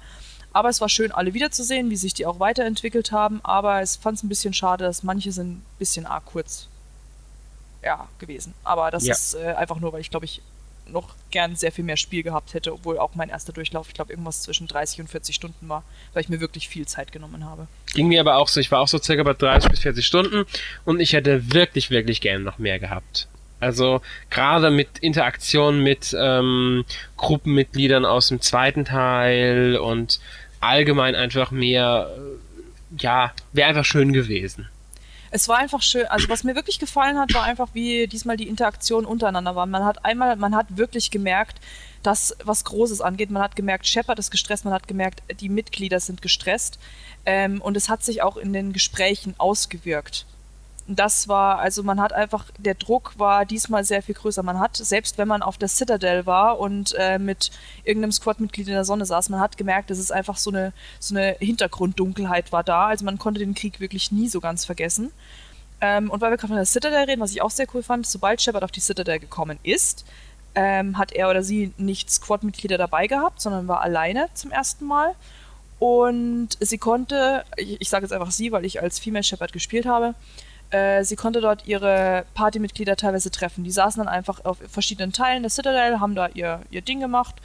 [0.51, 4.17] Aber es war schön, alle wiederzusehen, wie sich die auch weiterentwickelt haben, aber es fand
[4.17, 6.67] es ein bisschen schade, dass manche sind ein bisschen arg kurz
[7.87, 8.53] ja, gewesen.
[8.63, 9.13] Aber das ja.
[9.13, 10.41] ist äh, einfach nur, weil ich glaube ich
[10.89, 14.11] noch gern sehr viel mehr Spiel gehabt hätte, obwohl auch mein erster Durchlauf, ich glaube,
[14.11, 17.67] irgendwas zwischen 30 und 40 Stunden war, weil ich mir wirklich viel Zeit genommen habe.
[17.93, 20.45] Ging mir aber auch so, ich war auch so circa bei 30 bis 40 Stunden
[20.85, 23.27] und ich hätte wirklich, wirklich gern noch mehr gehabt.
[23.59, 26.85] Also gerade mit Interaktion mit ähm,
[27.17, 30.21] Gruppenmitgliedern aus dem zweiten Teil und
[30.61, 34.69] allgemein einfach mehr, äh, ja, wäre einfach schön gewesen
[35.37, 38.47] Es war einfach schön, also was mir wirklich gefallen hat, war einfach, wie diesmal die
[38.47, 39.67] Interaktion untereinander war.
[39.67, 41.59] Man hat einmal, man hat wirklich gemerkt,
[42.01, 43.29] dass was Großes angeht.
[43.29, 46.79] Man hat gemerkt, Shepard ist gestresst, man hat gemerkt, die Mitglieder sind gestresst.
[47.27, 50.25] Ähm, und es hat sich auch in den Gesprächen ausgewirkt
[50.87, 54.41] das war, also man hat einfach, der Druck war diesmal sehr viel größer.
[54.41, 57.51] Man hat, selbst wenn man auf der Citadel war und äh, mit
[57.83, 61.13] irgendeinem Squad-Mitglied in der Sonne saß, man hat gemerkt, dass es einfach so eine, so
[61.13, 62.87] eine Hintergrunddunkelheit war da.
[62.87, 65.11] Also man konnte den Krieg wirklich nie so ganz vergessen.
[65.81, 68.07] Ähm, und weil wir gerade von der Citadel reden, was ich auch sehr cool fand,
[68.07, 70.05] sobald Shepard auf die Citadel gekommen ist,
[70.55, 75.15] ähm, hat er oder sie nicht Squad-Mitglieder dabei gehabt, sondern war alleine zum ersten Mal.
[75.79, 79.85] Und sie konnte, ich, ich sage jetzt einfach sie, weil ich als Female Shepard gespielt
[79.85, 80.15] habe,
[80.69, 83.63] äh, sie konnte dort ihre Partymitglieder teilweise treffen.
[83.63, 87.35] Die saßen dann einfach auf verschiedenen Teilen der Citadel, haben da ihr, ihr Ding gemacht.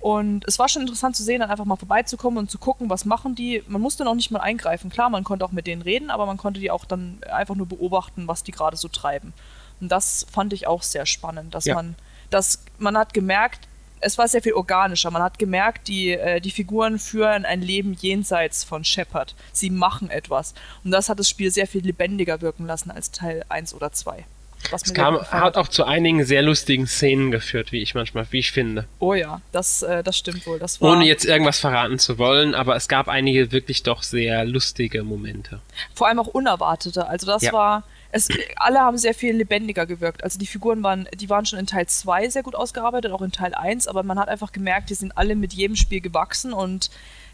[0.00, 3.04] Und es war schon interessant zu sehen, dann einfach mal vorbeizukommen und zu gucken, was
[3.04, 3.64] machen die.
[3.66, 4.90] Man musste noch nicht mal eingreifen.
[4.90, 7.66] Klar, man konnte auch mit denen reden, aber man konnte die auch dann einfach nur
[7.66, 9.32] beobachten, was die gerade so treiben.
[9.80, 11.74] Und das fand ich auch sehr spannend, dass ja.
[11.74, 11.96] man,
[12.30, 13.66] dass man hat gemerkt,
[14.00, 15.10] es war sehr viel organischer.
[15.10, 19.34] Man hat gemerkt, die, äh, die Figuren führen ein Leben jenseits von Shepard.
[19.52, 20.54] Sie machen etwas.
[20.84, 24.24] Und das hat das Spiel sehr viel lebendiger wirken lassen als Teil 1 oder 2.
[24.70, 28.40] Was es kam, hat auch zu einigen sehr lustigen Szenen geführt, wie ich manchmal, wie
[28.40, 28.86] ich finde.
[28.98, 30.58] Oh ja, das, äh, das stimmt wohl.
[30.58, 34.44] Das war Ohne jetzt irgendwas verraten zu wollen, aber es gab einige wirklich doch sehr
[34.44, 35.60] lustige Momente.
[35.94, 37.06] Vor allem auch unerwartete.
[37.06, 37.52] Also das ja.
[37.52, 40.24] war, es, alle haben sehr viel lebendiger gewirkt.
[40.24, 43.32] Also die Figuren waren, die waren schon in Teil 2 sehr gut ausgearbeitet, auch in
[43.32, 46.90] Teil 1, aber man hat einfach gemerkt, die sind alle mit jedem Spiel gewachsen und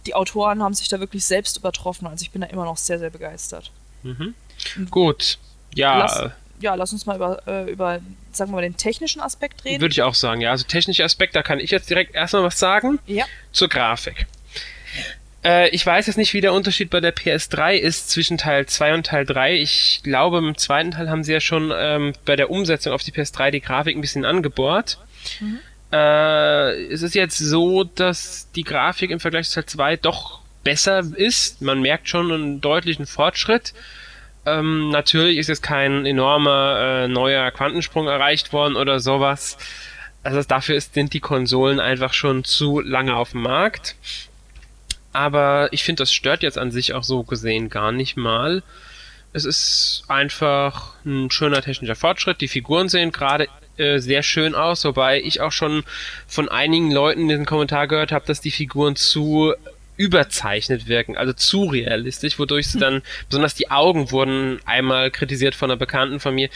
[0.07, 2.07] die Autoren haben sich da wirklich selbst übertroffen.
[2.07, 3.71] Also ich bin da immer noch sehr, sehr begeistert.
[4.03, 4.35] Mhm.
[4.91, 5.39] Gut,
[5.75, 5.99] ja.
[5.99, 8.01] Lass, ja, lass uns mal über, äh, über,
[8.33, 9.81] sagen wir mal, den technischen Aspekt reden.
[9.81, 10.51] Würde ich auch sagen, ja.
[10.51, 12.99] Also technischer Aspekt, da kann ich jetzt direkt erstmal was sagen.
[13.07, 13.25] Ja.
[13.53, 14.27] Zur Grafik.
[15.45, 18.95] Äh, ich weiß jetzt nicht, wie der Unterschied bei der PS3 ist zwischen Teil 2
[18.95, 19.57] und Teil 3.
[19.57, 23.13] Ich glaube, im zweiten Teil haben sie ja schon ähm, bei der Umsetzung auf die
[23.13, 24.99] PS3 die Grafik ein bisschen angebohrt.
[25.41, 25.59] Mhm.
[25.93, 31.03] Äh, es ist jetzt so, dass die Grafik im Vergleich zu Teil 2 doch besser
[31.15, 31.61] ist.
[31.61, 33.75] Man merkt schon einen deutlichen Fortschritt.
[34.47, 39.59] Ähm, natürlich ist jetzt kein enormer äh, neuer Quantensprung erreicht worden oder sowas.
[40.23, 43.95] Also dafür ist, sind die Konsolen einfach schon zu lange auf dem Markt.
[45.15, 48.65] Aber ich finde, das stört jetzt an sich auch so gesehen gar nicht mal.
[49.33, 52.41] Es ist einfach ein schöner technischer Fortschritt.
[52.41, 55.85] Die Figuren sehen gerade äh, sehr schön aus, wobei ich auch schon
[56.27, 59.55] von einigen Leuten den Kommentar gehört habe, dass die Figuren zu
[59.97, 65.71] überzeichnet wirken, also zu realistisch, wodurch sie dann, besonders die Augen wurden einmal kritisiert von
[65.71, 66.49] einer Bekannten von mir,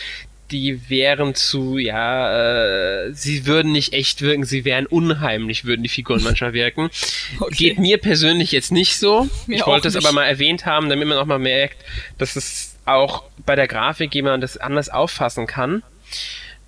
[0.50, 5.88] die wären zu, ja, äh, sie würden nicht echt wirken, sie wären unheimlich, würden die
[5.88, 6.90] Figuren manchmal wirken.
[7.40, 7.54] Okay.
[7.54, 9.28] Geht mir persönlich jetzt nicht so.
[9.46, 11.76] Mir ich wollte es aber mal erwähnt haben, damit man auch mal merkt,
[12.16, 15.82] dass es auch bei der Grafik jemand das anders auffassen kann.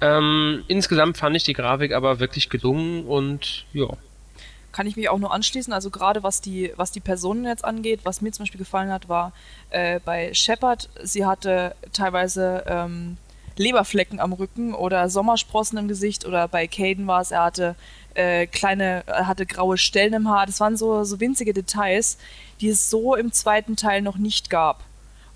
[0.00, 3.88] Ähm, insgesamt fand ich die Grafik aber wirklich gelungen und ja.
[4.72, 5.72] Kann ich mich auch nur anschließen.
[5.72, 9.08] Also gerade was die, was die Personen jetzt angeht, was mir zum Beispiel gefallen hat,
[9.08, 9.32] war
[9.70, 13.16] äh, bei Shepard, sie hatte teilweise ähm,
[13.61, 17.77] Leberflecken am Rücken oder Sommersprossen im Gesicht oder bei Caden war es, er hatte
[18.14, 20.46] äh, kleine, er hatte graue Stellen im Haar.
[20.46, 22.16] Das waren so, so winzige Details,
[22.61, 24.83] die es so im zweiten Teil noch nicht gab.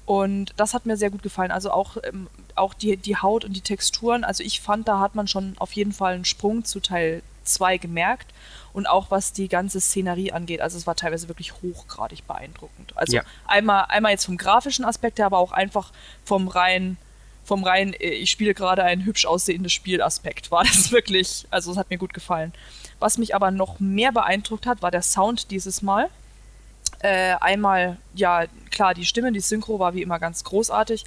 [0.06, 1.50] Und das hat mir sehr gut gefallen.
[1.50, 4.24] Also auch, ähm, auch die, die Haut und die Texturen.
[4.24, 7.78] Also ich fand, da hat man schon auf jeden Fall einen Sprung zu Teil 2
[7.78, 8.32] gemerkt.
[8.72, 10.60] Und auch was die ganze Szenerie angeht.
[10.60, 12.96] Also es war teilweise wirklich hochgradig beeindruckend.
[12.96, 13.22] Also ja.
[13.46, 15.92] einmal, einmal jetzt vom grafischen Aspekt her, aber auch einfach
[16.24, 16.96] vom rein
[17.44, 21.76] vom rein, äh, ich spiele gerade ein hübsch aussehendes Spielaspekt, war das wirklich, also es
[21.76, 22.52] hat mir gut gefallen.
[22.98, 26.08] Was mich aber noch mehr beeindruckt hat, war der Sound dieses Mal.
[27.00, 31.04] Äh, einmal, ja, klar, die Stimme, die Synchro war wie immer ganz großartig,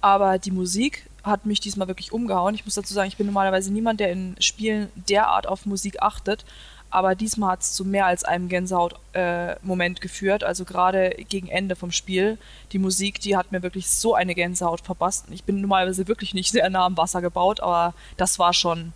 [0.00, 2.54] aber die Musik hat mich diesmal wirklich umgehauen.
[2.54, 6.44] Ich muss dazu sagen, ich bin normalerweise niemand, der in Spielen derart auf Musik achtet,
[6.90, 10.42] aber diesmal hat es zu mehr als einem Gänsehaut-Moment äh, geführt.
[10.42, 12.38] Also gerade gegen Ende vom Spiel.
[12.72, 15.26] Die Musik, die hat mir wirklich so eine Gänsehaut verpasst.
[15.30, 18.92] Ich bin normalerweise wirklich nicht sehr nah am Wasser gebaut, aber das war schon,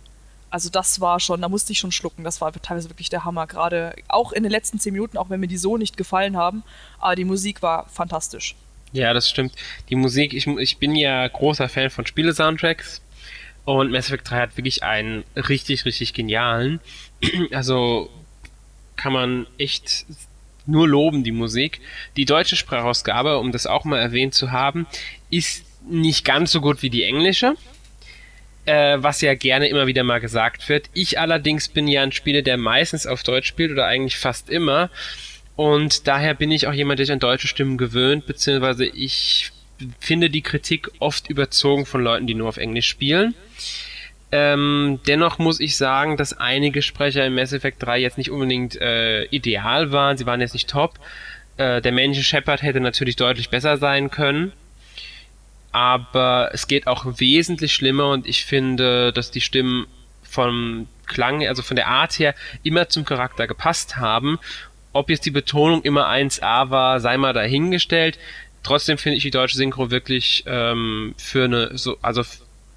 [0.49, 2.23] also das war schon, da musste ich schon schlucken.
[2.23, 3.45] Das war teilweise wirklich der Hammer.
[3.45, 6.63] Gerade auch in den letzten zehn Minuten, auch wenn mir die so nicht gefallen haben.
[6.99, 8.55] Aber die Musik war fantastisch.
[8.91, 9.53] Ja, das stimmt.
[9.89, 13.01] Die Musik, ich, ich bin ja großer Fan von Spiele-Soundtracks.
[13.65, 16.81] Und Mass Effect 3 hat wirklich einen richtig, richtig genialen.
[17.51, 18.09] Also
[18.95, 20.05] kann man echt
[20.65, 21.81] nur loben, die Musik.
[22.15, 24.87] Die deutsche Sprachausgabe, um das auch mal erwähnt zu haben,
[25.29, 27.55] ist nicht ganz so gut wie die englische.
[28.65, 30.89] Äh, was ja gerne immer wieder mal gesagt wird.
[30.93, 34.89] Ich allerdings bin ja ein Spieler, der meistens auf Deutsch spielt oder eigentlich fast immer.
[35.57, 39.51] Und daher bin ich auch jemand, der sich an deutsche Stimmen gewöhnt, beziehungsweise ich
[39.99, 43.35] finde die Kritik oft überzogen von Leuten, die nur auf Englisch spielen.
[44.35, 48.75] Ähm, dennoch muss ich sagen, dass einige Sprecher im Mass Effect 3 jetzt nicht unbedingt
[48.81, 50.17] äh, ideal waren.
[50.17, 50.97] Sie waren jetzt nicht top.
[51.57, 54.51] Äh, der männliche Shepard hätte natürlich deutlich besser sein können.
[55.71, 59.85] Aber es geht auch wesentlich schlimmer und ich finde, dass die Stimmen
[60.23, 64.39] vom Klang, also von der Art her, immer zum Charakter gepasst haben.
[64.93, 68.17] Ob jetzt die Betonung immer 1A war, sei mal dahingestellt.
[68.63, 72.23] Trotzdem finde ich die deutsche Synchro wirklich ähm, für eine, so, also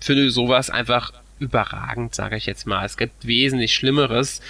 [0.01, 2.85] für sowas einfach überragend, sage ich jetzt mal.
[2.85, 4.41] Es gibt wesentlich Schlimmeres.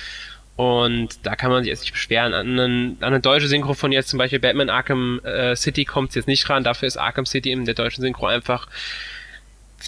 [0.57, 2.33] Und da kann man sich jetzt nicht beschweren.
[2.33, 6.11] An, einen, an eine deutsche Synchro von jetzt zum Beispiel Batman Arkham äh, City kommt
[6.11, 6.65] es jetzt nicht ran.
[6.65, 8.67] Dafür ist Arkham City in der deutschen Synchro einfach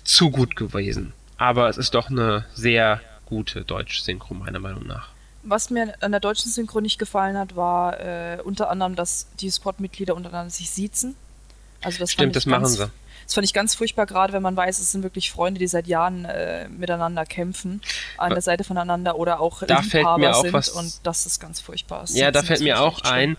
[0.04, 1.14] zu gut gewesen.
[1.38, 5.08] Aber es ist doch eine sehr gute deutsche Synchro, meiner Meinung nach.
[5.42, 9.48] Was mir an der deutschen Synchro nicht gefallen hat, war äh, unter anderem, dass die
[9.48, 11.14] Squad-Mitglieder untereinander sich siezen.
[11.80, 12.90] Also das Stimmt, das machen sie.
[13.28, 15.86] Das fand ich ganz furchtbar, gerade wenn man weiß, es sind wirklich Freunde, die seit
[15.86, 17.82] Jahren äh, miteinander kämpfen,
[18.16, 21.38] an der Seite voneinander oder auch da fällt mir auch sind was, und das ist
[21.38, 22.00] ganz furchtbar.
[22.00, 23.36] Das ja, da fällt mir auch ein,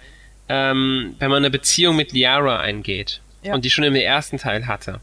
[0.48, 3.56] ähm, wenn man eine Beziehung mit Liara eingeht ja.
[3.56, 5.00] und die schon im ersten Teil hatte,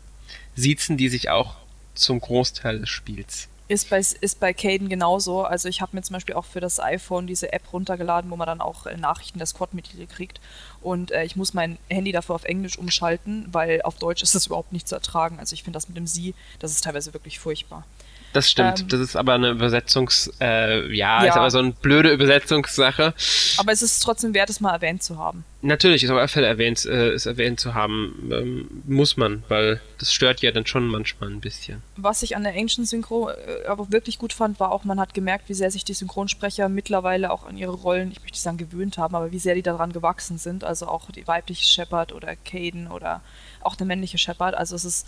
[0.55, 1.57] siezen die sich auch
[1.96, 3.49] zum Großteil des Spiels.
[3.69, 5.43] Ist bei, ist bei Caden genauso.
[5.43, 8.47] Also ich habe mir zum Beispiel auch für das iPhone diese App runtergeladen, wo man
[8.47, 10.41] dann auch äh, Nachrichten der Squad-Mitglieder kriegt.
[10.81, 14.47] Und äh, ich muss mein Handy dafür auf Englisch umschalten, weil auf Deutsch ist das
[14.47, 15.41] überhaupt nicht zu ertragen.
[15.41, 17.85] Also ich finde das mit dem Sie, das ist teilweise wirklich furchtbar.
[18.33, 18.81] Das stimmt.
[18.81, 23.15] Ähm, das ist aber eine Übersetzungs, äh, ja, ja, ist aber so eine blöde Übersetzungssache.
[23.57, 25.45] Aber es ist trotzdem wert, es mal erwähnt zu haben.
[25.62, 29.81] Natürlich, ist auf alle Fälle erwähnt, äh, ist erwähnt zu haben, ähm, muss man, weil
[29.99, 31.83] das stört ja dann schon manchmal ein bisschen.
[31.97, 35.15] Was ich an der Ancient Synchro äh, aber wirklich gut fand, war auch, man hat
[35.15, 38.59] gemerkt, wie sehr sich die Synchronsprecher mittlerweile auch an ihre Rollen, ich möchte nicht sagen
[38.59, 40.62] gewöhnt haben, aber wie sehr die daran gewachsen sind.
[40.62, 43.23] Also auch die weibliche Shepard oder Caden oder
[43.62, 44.55] auch der männliche Shepard.
[44.55, 45.07] Also es ist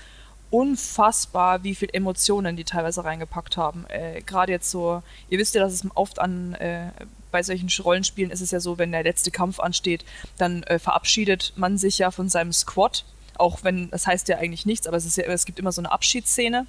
[0.51, 3.85] unfassbar, wie viel Emotionen die teilweise reingepackt haben.
[3.89, 6.91] Äh, Gerade jetzt so, ihr wisst ja, dass es oft an äh,
[7.31, 10.05] bei solchen Rollenspielen ist es ja so, wenn der letzte Kampf ansteht,
[10.39, 13.05] dann äh, verabschiedet man sich ja von seinem Squad.
[13.37, 15.81] Auch wenn, das heißt ja eigentlich nichts, aber es, ist ja, es gibt immer so
[15.81, 16.67] eine Abschiedsszene.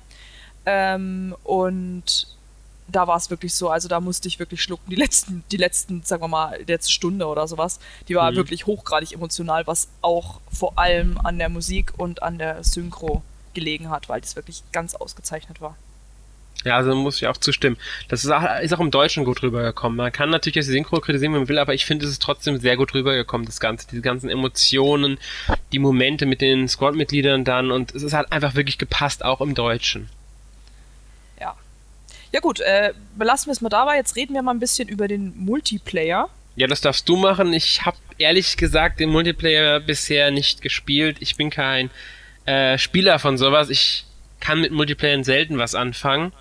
[0.65, 2.27] Ähm, und
[2.87, 4.89] da war es wirklich so, also da musste ich wirklich schlucken.
[4.89, 8.35] Die letzten, die letzten, sagen wir mal, letzte Stunde oder sowas, die war mhm.
[8.35, 13.89] wirklich hochgradig emotional, was auch vor allem an der Musik und an der Synchro gelegen
[13.89, 15.75] hat, weil das wirklich ganz ausgezeichnet war.
[16.65, 17.77] Ja, also muss ich auch zustimmen.
[18.09, 19.95] Das ist auch, ist auch im Deutschen gut rübergekommen.
[19.95, 22.59] Man kann natürlich das Synchro kritisieren, wenn man will, aber ich finde, es ist trotzdem
[22.59, 23.87] sehr gut rübergekommen, das Ganze.
[23.89, 25.19] Diese ganzen Emotionen,
[25.71, 29.55] die Momente mit den Squad-Mitgliedern dann und es ist halt einfach wirklich gepasst, auch im
[29.55, 30.09] Deutschen.
[31.39, 31.55] Ja.
[32.33, 33.95] Ja gut, äh, belassen wir es mal dabei.
[33.95, 36.29] Jetzt reden wir mal ein bisschen über den Multiplayer.
[36.57, 37.53] Ja, das darfst du machen.
[37.53, 41.17] Ich habe ehrlich gesagt den Multiplayer bisher nicht gespielt.
[41.21, 41.89] Ich bin kein
[42.49, 43.69] äh, Spieler von sowas.
[43.69, 44.05] Ich
[44.39, 46.33] kann mit Multiplayer selten was anfangen.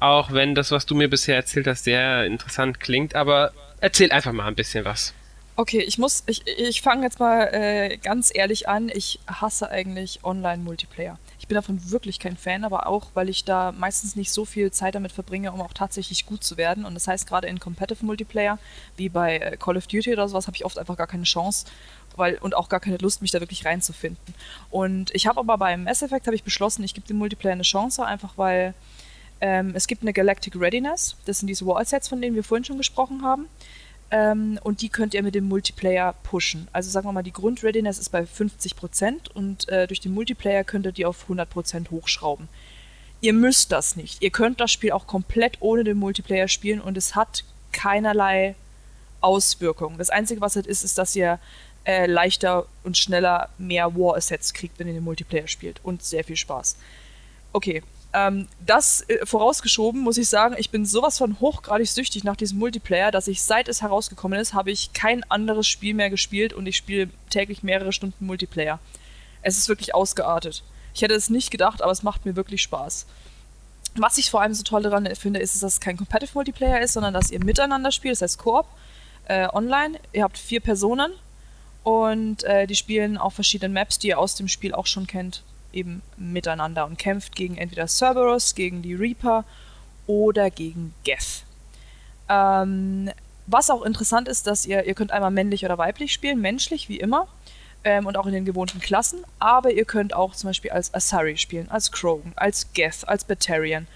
[0.00, 3.14] Auch wenn das, was du mir bisher erzählt hast, sehr interessant klingt.
[3.14, 5.14] Aber erzähl einfach mal ein bisschen was.
[5.54, 8.90] Okay, ich muss, ich, ich fange jetzt mal äh, ganz ehrlich an.
[8.92, 11.18] Ich hasse eigentlich Online-Multiplayer.
[11.52, 14.94] Bin davon wirklich kein Fan, aber auch, weil ich da meistens nicht so viel Zeit
[14.94, 16.86] damit verbringe, um auch tatsächlich gut zu werden.
[16.86, 18.58] Und das heißt, gerade in Competitive Multiplayer,
[18.96, 21.66] wie bei äh, Call of Duty oder sowas, habe ich oft einfach gar keine Chance
[22.16, 24.34] weil, und auch gar keine Lust, mich da wirklich reinzufinden.
[24.70, 28.02] Und ich habe aber beim Mass Effect ich beschlossen, ich gebe dem Multiplayer eine Chance,
[28.02, 28.72] einfach weil
[29.42, 31.16] ähm, es gibt eine Galactic Readiness.
[31.26, 33.46] Das sind diese Wallsets, von denen wir vorhin schon gesprochen haben.
[34.12, 36.68] Ähm, und die könnt ihr mit dem Multiplayer pushen.
[36.72, 40.84] Also sagen wir mal, die Grundreadiness ist bei 50% und äh, durch den Multiplayer könnt
[40.84, 42.48] ihr die auf 100% hochschrauben.
[43.22, 44.22] Ihr müsst das nicht.
[44.22, 48.54] Ihr könnt das Spiel auch komplett ohne den Multiplayer spielen und es hat keinerlei
[49.22, 49.96] Auswirkungen.
[49.96, 51.38] Das Einzige, was es ist, ist, dass ihr
[51.84, 55.80] äh, leichter und schneller mehr War-Assets kriegt, wenn ihr den Multiplayer spielt.
[55.82, 56.76] Und sehr viel Spaß.
[57.54, 62.36] Okay, ähm, das äh, vorausgeschoben, muss ich sagen, ich bin sowas von hochgradig süchtig nach
[62.36, 66.52] diesem Multiplayer, dass ich seit es herausgekommen ist, habe ich kein anderes Spiel mehr gespielt
[66.52, 68.78] und ich spiele täglich mehrere Stunden Multiplayer.
[69.40, 70.62] Es ist wirklich ausgeartet.
[70.94, 73.06] Ich hätte es nicht gedacht, aber es macht mir wirklich Spaß.
[73.94, 76.92] Was ich vor allem so toll daran finde, ist, dass es kein Competitive Multiplayer ist,
[76.92, 78.66] sondern dass ihr miteinander spielt, das heißt Koop,
[79.26, 79.98] äh, online.
[80.12, 81.12] Ihr habt vier Personen
[81.82, 85.42] und äh, die spielen auf verschiedenen Maps, die ihr aus dem Spiel auch schon kennt,
[85.72, 89.44] eben miteinander und kämpft gegen entweder Cerberus, gegen die Reaper
[90.06, 91.44] oder gegen Geth.
[92.28, 93.10] Ähm,
[93.46, 96.98] was auch interessant ist, dass ihr, ihr könnt einmal männlich oder weiblich spielen, menschlich wie
[96.98, 97.26] immer
[97.84, 101.36] ähm, und auch in den gewohnten Klassen, aber ihr könnt auch zum Beispiel als Asari
[101.36, 103.86] spielen, als Krogan, als Geth, als Batarian.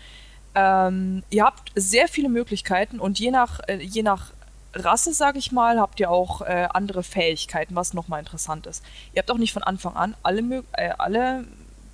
[0.54, 4.32] Ähm, ihr habt sehr viele Möglichkeiten und je nach, äh, je nach
[4.74, 8.84] Rasse, sage ich mal, habt ihr auch äh, andere Fähigkeiten, was nochmal interessant ist.
[9.14, 11.44] Ihr habt auch nicht von Anfang an alle, äh, alle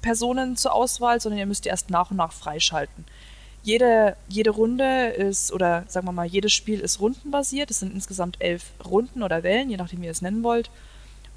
[0.02, 3.04] Personen zur Auswahl, sondern ihr müsst erst nach und nach freischalten.
[3.62, 7.70] Jede, jede Runde ist, oder sagen wir mal, jedes Spiel ist rundenbasiert.
[7.70, 10.68] Es sind insgesamt elf Runden oder Wellen, je nachdem, wie ihr es nennen wollt.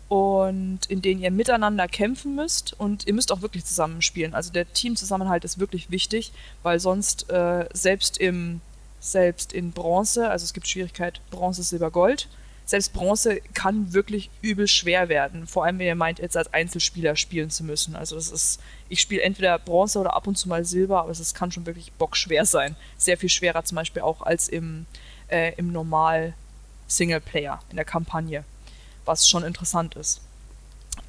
[0.07, 2.73] Und in denen ihr miteinander kämpfen müsst.
[2.79, 4.33] Und ihr müsst auch wirklich zusammenspielen.
[4.33, 6.31] Also der Teamzusammenhalt ist wirklich wichtig,
[6.63, 8.61] weil sonst äh, selbst im
[8.99, 12.27] selbst in Bronze, also es gibt Schwierigkeit Bronze, Silber, Gold,
[12.65, 15.45] selbst Bronze kann wirklich übel schwer werden.
[15.45, 17.95] Vor allem, wenn ihr meint, jetzt als Einzelspieler spielen zu müssen.
[17.95, 21.33] Also das ist, ich spiele entweder Bronze oder ab und zu mal Silber, aber es
[21.33, 22.75] kann schon wirklich bockschwer sein.
[22.97, 24.87] Sehr viel schwerer zum Beispiel auch als im,
[25.27, 26.33] äh, im normal
[26.87, 28.43] Singleplayer, in der Kampagne,
[29.05, 30.21] was schon interessant ist.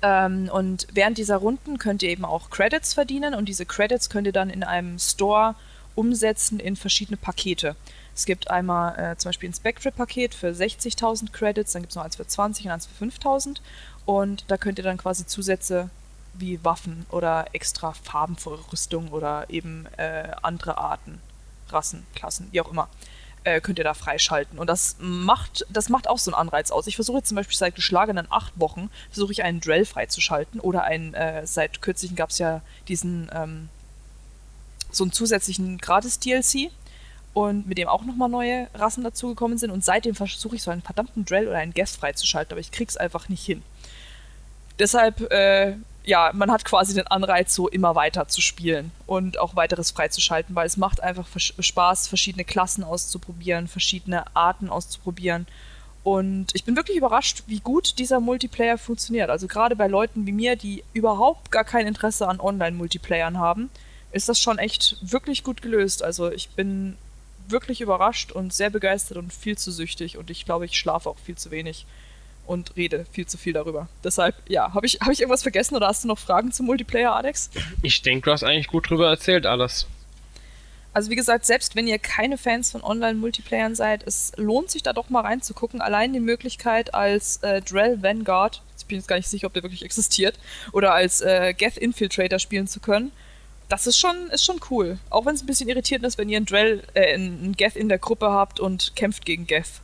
[0.03, 4.27] Ähm, und während dieser Runden könnt ihr eben auch Credits verdienen und diese Credits könnt
[4.27, 5.55] ihr dann in einem Store
[5.95, 7.77] umsetzen in verschiedene Pakete.
[8.17, 12.05] Es gibt einmal äh, zum Beispiel ein Spectre-Paket für 60.000 Credits, dann gibt es noch
[12.05, 13.59] eins für 20 und eins für 5.000
[14.07, 15.91] und da könnt ihr dann quasi Zusätze
[16.33, 21.21] wie Waffen oder extra Farben für Rüstung oder eben äh, andere Arten,
[21.69, 22.89] Rassen, Klassen, wie auch immer,
[23.45, 24.59] äh, könnt ihr da freischalten.
[24.59, 26.87] Und das macht, das macht auch so einen Anreiz aus.
[26.87, 30.85] Ich versuche jetzt zum Beispiel seit geschlagenen acht Wochen, versuche ich einen Drell freizuschalten oder
[30.85, 33.69] einen, äh, seit kürzlichen gab es ja diesen ähm,
[34.91, 36.71] so einen zusätzlichen Gratis-DLC
[37.37, 39.71] und mit dem auch nochmal neue Rassen dazugekommen sind.
[39.71, 42.97] Und seitdem versuche ich so einen verdammten Drell oder einen Guest freizuschalten, aber ich krieg's
[42.97, 43.63] einfach nicht hin.
[44.79, 45.75] Deshalb, äh,
[46.07, 50.55] ja, man hat quasi den Anreiz, so immer weiter zu spielen und auch weiteres freizuschalten,
[50.55, 55.47] weil es macht einfach Spaß, verschiedene Klassen auszuprobieren, verschiedene Arten auszuprobieren.
[56.05, 59.29] Und ich bin wirklich überrascht, wie gut dieser Multiplayer funktioniert.
[59.29, 63.69] Also gerade bei Leuten wie mir, die überhaupt gar kein Interesse an Online-Multiplayern haben,
[64.11, 66.03] ist das schon echt wirklich gut gelöst.
[66.03, 66.97] Also ich bin
[67.51, 71.19] wirklich überrascht und sehr begeistert und viel zu süchtig und ich glaube, ich schlafe auch
[71.19, 71.87] viel zu wenig
[72.47, 73.89] und rede viel zu viel darüber.
[74.05, 77.15] Deshalb, ja, habe ich, hab ich irgendwas vergessen oder hast du noch Fragen zum Multiplayer,
[77.15, 77.51] Alex?
[77.83, 79.87] Ich denke, du hast eigentlich gut drüber erzählt, alles.
[80.93, 84.95] Also wie gesagt, selbst wenn ihr keine Fans von Online-Multiplayern seid, es lohnt sich da
[84.95, 85.83] doch mal reinzugucken.
[85.83, 89.63] Allein die Möglichkeit als äh, Drell Vanguard, ich bin jetzt gar nicht sicher, ob der
[89.63, 90.39] wirklich existiert,
[90.73, 93.13] oder als äh, Geth Infiltrator spielen zu können
[93.69, 94.99] das ist schon, ist schon cool.
[95.11, 97.89] Auch wenn es ein bisschen irritierend ist, wenn ihr einen Drell, äh, einen Geth in
[97.89, 99.81] der Gruppe habt und kämpft gegen Geth.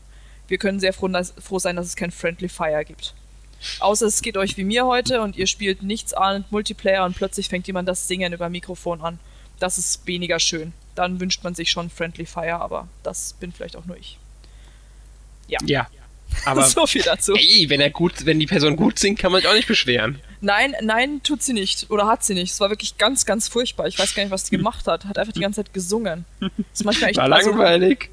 [0.48, 3.14] Wir können sehr froh, dass, froh sein, dass es kein Friendly Fire gibt.
[3.80, 7.48] Außer es geht euch wie mir heute und ihr spielt nichts ahnend Multiplayer und plötzlich
[7.48, 9.18] fängt jemand das Singen über Mikrofon an.
[9.58, 10.72] Das ist weniger schön.
[10.94, 14.18] Dann wünscht man sich schon Friendly Fire, aber das bin vielleicht auch nur ich.
[15.48, 15.58] Ja.
[15.64, 15.86] Ja.
[16.44, 17.34] Aber so viel dazu.
[17.34, 20.20] Ey, wenn er gut, wenn die Person gut singt, kann man sich auch nicht beschweren.
[20.42, 21.88] Nein, nein, tut sie nicht.
[21.88, 22.50] Oder hat sie nicht.
[22.50, 23.86] Es war wirklich ganz, ganz furchtbar.
[23.86, 25.04] Ich weiß gar nicht, was die gemacht hat.
[25.04, 26.24] Hat einfach die ganze Zeit gesungen.
[26.40, 28.10] Das ist manchmal echt, war also, langweilig.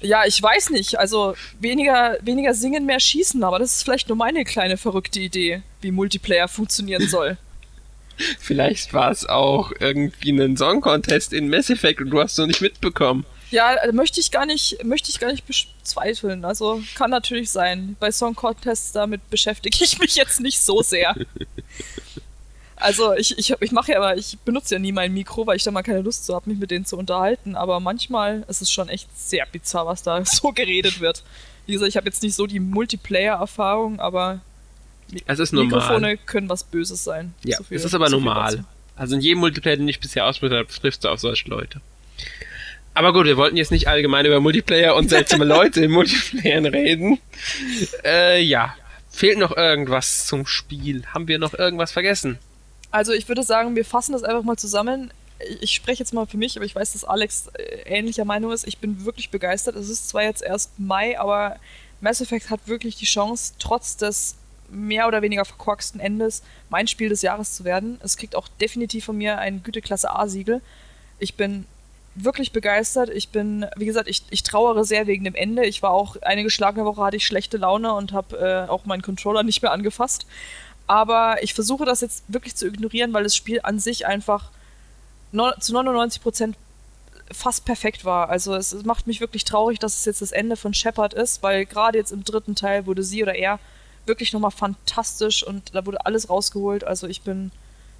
[0.00, 0.98] Ja, ich weiß nicht.
[0.98, 3.44] Also weniger, weniger singen, mehr schießen.
[3.44, 7.36] Aber das ist vielleicht nur meine kleine verrückte Idee, wie Multiplayer funktionieren soll.
[8.40, 12.38] Vielleicht war es auch irgendwie ein Song Contest in Mass Effect und du hast es
[12.38, 13.24] noch nicht mitbekommen.
[13.50, 16.44] Ja, äh, möchte ich gar nicht, möchte ich gar nicht bezweifeln.
[16.44, 17.96] Also kann natürlich sein.
[17.98, 21.14] Bei Song Contests damit beschäftige ich mich jetzt nicht so sehr.
[22.80, 25.64] Also ich, ich, ich mache ja aber, ich benutze ja nie mein Mikro, weil ich
[25.64, 27.56] da mal keine Lust so habe, mich mit denen zu unterhalten.
[27.56, 31.24] Aber manchmal ist es schon echt sehr bizarr, was da so geredet wird.
[31.66, 34.40] Wie gesagt, ich habe jetzt nicht so die Multiplayer-Erfahrung, aber.
[35.52, 37.34] Mikrofone können was Böses sein.
[37.42, 38.64] Ja, so viel, es ist aber normal.
[38.94, 41.80] Also in jedem Multiplayer, den ich bisher ausprobiert habe, triffst du auf solche Leute.
[42.98, 47.20] Aber gut, wir wollten jetzt nicht allgemein über Multiplayer und seltsame Leute in Multiplayern reden.
[48.04, 48.74] Äh, ja.
[49.08, 51.04] Fehlt noch irgendwas zum Spiel?
[51.14, 52.40] Haben wir noch irgendwas vergessen?
[52.90, 55.12] Also ich würde sagen, wir fassen das einfach mal zusammen.
[55.60, 58.66] Ich spreche jetzt mal für mich, aber ich weiß, dass Alex äh, ähnlicher Meinung ist.
[58.66, 59.76] Ich bin wirklich begeistert.
[59.76, 61.54] Es ist zwar jetzt erst Mai, aber
[62.00, 64.34] Mass Effect hat wirklich die Chance, trotz des
[64.70, 68.00] mehr oder weniger verkorksten Endes mein Spiel des Jahres zu werden.
[68.02, 70.60] Es kriegt auch definitiv von mir ein Güteklasse A-Siegel.
[71.20, 71.64] Ich bin
[72.24, 73.10] wirklich begeistert.
[73.10, 75.64] Ich bin, wie gesagt, ich, ich trauere sehr wegen dem Ende.
[75.64, 79.02] Ich war auch eine geschlagene Woche, hatte ich schlechte Laune und habe äh, auch meinen
[79.02, 80.26] Controller nicht mehr angefasst.
[80.86, 84.50] Aber ich versuche das jetzt wirklich zu ignorieren, weil das Spiel an sich einfach
[85.60, 86.56] zu 99 Prozent
[87.30, 88.30] fast perfekt war.
[88.30, 91.42] Also es, es, macht mich wirklich traurig, dass es jetzt das Ende von Shepard ist,
[91.42, 93.58] weil gerade jetzt im dritten Teil wurde sie oder er
[94.06, 96.84] wirklich nochmal fantastisch und da wurde alles rausgeholt.
[96.84, 97.52] Also ich bin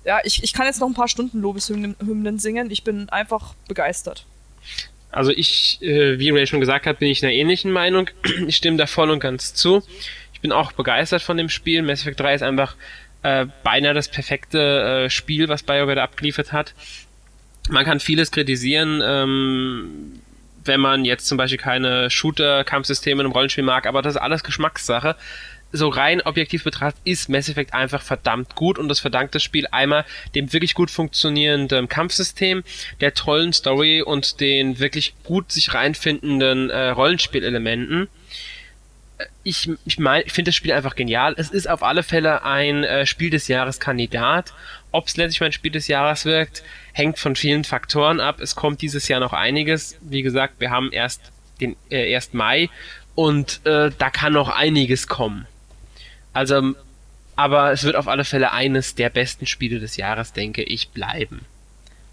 [0.08, 2.70] ja, ich, ich kann jetzt noch ein paar Stunden Lobeshymnen singen.
[2.70, 4.24] Ich bin einfach begeistert.
[5.10, 8.08] Also ich, äh, wie Ray schon gesagt hat, bin ich einer ähnlichen Meinung.
[8.46, 9.82] Ich stimme da voll und ganz zu.
[10.32, 11.82] Ich bin auch begeistert von dem Spiel.
[11.82, 12.74] Mass Effect 3 ist einfach
[13.22, 16.72] äh, beinahe das perfekte äh, Spiel, was BioWare da abgeliefert hat.
[17.68, 20.22] Man kann vieles kritisieren, ähm,
[20.64, 25.16] wenn man jetzt zum Beispiel keine Shooter-Kampfsysteme im Rollenspiel mag, aber das ist alles Geschmackssache.
[25.70, 29.66] So rein objektiv betrachtet ist Mass Effect einfach verdammt gut und das verdankt das Spiel
[29.70, 32.64] einmal dem wirklich gut funktionierenden Kampfsystem,
[33.00, 38.08] der tollen Story und den wirklich gut sich reinfindenden äh, Rollenspielelementen
[39.42, 41.34] ich, ich, mein, ich finde das Spiel einfach genial.
[41.36, 44.52] Es ist auf alle Fälle ein äh, Spiel des Jahres Kandidat.
[44.92, 46.62] Ob es letztlich mein Spiel des Jahres wirkt,
[46.92, 48.40] hängt von vielen Faktoren ab.
[48.40, 49.98] Es kommt dieses Jahr noch einiges.
[50.00, 52.70] Wie gesagt, wir haben erst den äh, erst Mai
[53.14, 55.46] und äh, da kann noch einiges kommen.
[56.38, 56.74] Also,
[57.34, 61.44] aber es wird auf alle Fälle eines der besten Spiele des Jahres, denke ich, bleiben.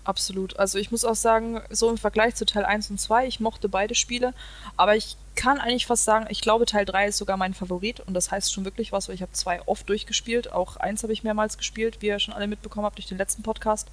[0.04, 0.58] Absolut.
[0.58, 3.70] Also ich muss auch sagen, so im Vergleich zu Teil 1 und 2, ich mochte
[3.70, 4.34] beide Spiele,
[4.78, 8.16] aber ich kann eigentlich fast sagen, ich glaube Teil 3 ist sogar mein Favorit und
[8.16, 11.24] das heißt schon wirklich was, weil ich habe zwei oft durchgespielt, auch eins habe ich
[11.24, 13.90] mehrmals gespielt, wie ihr schon alle mitbekommen habt durch den letzten Podcast.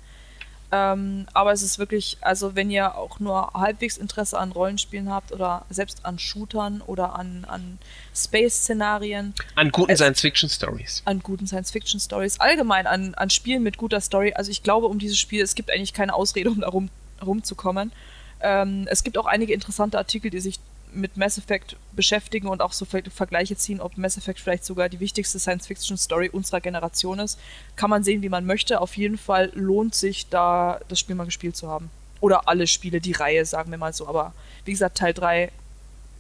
[0.75, 5.31] Ähm, aber es ist wirklich, also wenn ihr auch nur halbwegs Interesse an Rollenspielen habt
[5.31, 7.79] oder selbst an Shootern oder an, an
[8.17, 9.35] Space-Szenarien.
[9.55, 11.03] An guten Science-Fiction-Stories.
[11.05, 12.41] An guten Science-Fiction-Stories.
[12.41, 14.33] Allgemein an, an Spielen mit guter Story.
[14.35, 16.89] Also ich glaube, um dieses Spiel, es gibt eigentlich keine Ausrede, um da rum,
[17.25, 17.93] rumzukommen.
[18.41, 20.59] Ähm, es gibt auch einige interessante Artikel, die sich
[20.95, 25.01] mit Mass Effect beschäftigen und auch so Vergleiche ziehen, ob Mass Effect vielleicht sogar die
[25.01, 27.39] wichtigste Science-Fiction-Story unserer Generation ist.
[27.77, 28.81] Kann man sehen, wie man möchte.
[28.81, 31.91] Auf jeden Fall lohnt sich da, das Spiel mal gespielt zu haben.
[32.21, 34.07] Oder alle Spiele, die Reihe, sagen wir mal so.
[34.07, 34.33] Aber
[34.65, 35.51] wie gesagt, Teil 3,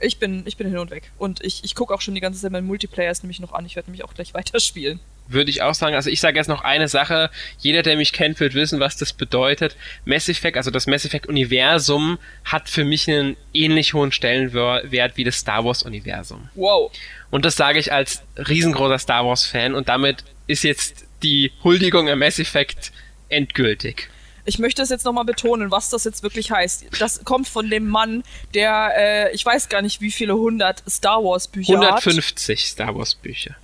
[0.01, 1.13] ich bin, ich bin hin und weg.
[1.19, 3.67] Und ich, ich gucke auch schon die ganze Zeit mein Multiplayer ist nämlich noch an.
[3.67, 5.95] Ich werde nämlich auch gleich weiterspielen würde ich auch sagen.
[5.95, 7.31] Also ich sage jetzt noch eine Sache.
[7.59, 9.77] Jeder, der mich kennt, wird wissen, was das bedeutet.
[10.05, 15.25] Mass Effect, also das Mass Effect Universum, hat für mich einen ähnlich hohen Stellenwert wie
[15.25, 16.49] das Star Wars Universum.
[16.55, 16.93] Wow.
[17.31, 22.09] Und das sage ich als riesengroßer Star Wars Fan und damit ist jetzt die Huldigung
[22.09, 22.93] am Mass Effect
[23.29, 24.09] endgültig.
[24.45, 26.87] Ich möchte es jetzt nochmal betonen, was das jetzt wirklich heißt.
[26.99, 31.23] Das kommt von dem Mann, der, äh, ich weiß gar nicht, wie viele hundert Star
[31.23, 32.07] Wars Bücher 150 hat.
[32.09, 33.57] 150 Star Wars Bücher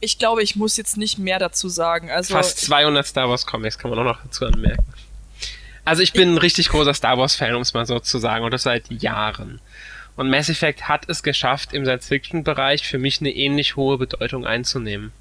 [0.00, 2.10] ich glaube, ich muss jetzt nicht mehr dazu sagen.
[2.10, 4.84] Also, Fast 200 Star Wars Comics kann man auch noch dazu anmerken.
[5.84, 8.44] Also ich bin ein richtig großer Star Wars Fan, um es mal so zu sagen,
[8.44, 9.58] und das seit Jahren.
[10.16, 15.12] Und Mass Effect hat es geschafft, im Science-Fiction-Bereich für mich eine ähnlich hohe Bedeutung einzunehmen.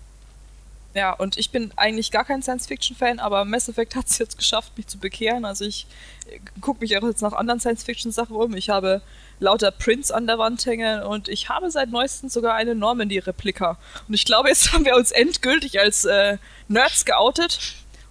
[0.93, 4.71] Ja, und ich bin eigentlich gar kein Science-Fiction-Fan, aber Mass Effect hat es jetzt geschafft,
[4.77, 5.45] mich zu bekehren.
[5.45, 5.85] Also ich
[6.27, 8.55] äh, gucke mich auch jetzt nach anderen Science-Fiction-Sachen um.
[8.55, 9.01] Ich habe
[9.39, 13.77] lauter Prints an der Wand hängen und ich habe seit neuestem sogar eine Normandy-Replika.
[14.07, 17.59] Und ich glaube, jetzt haben wir uns endgültig als äh, Nerds geoutet.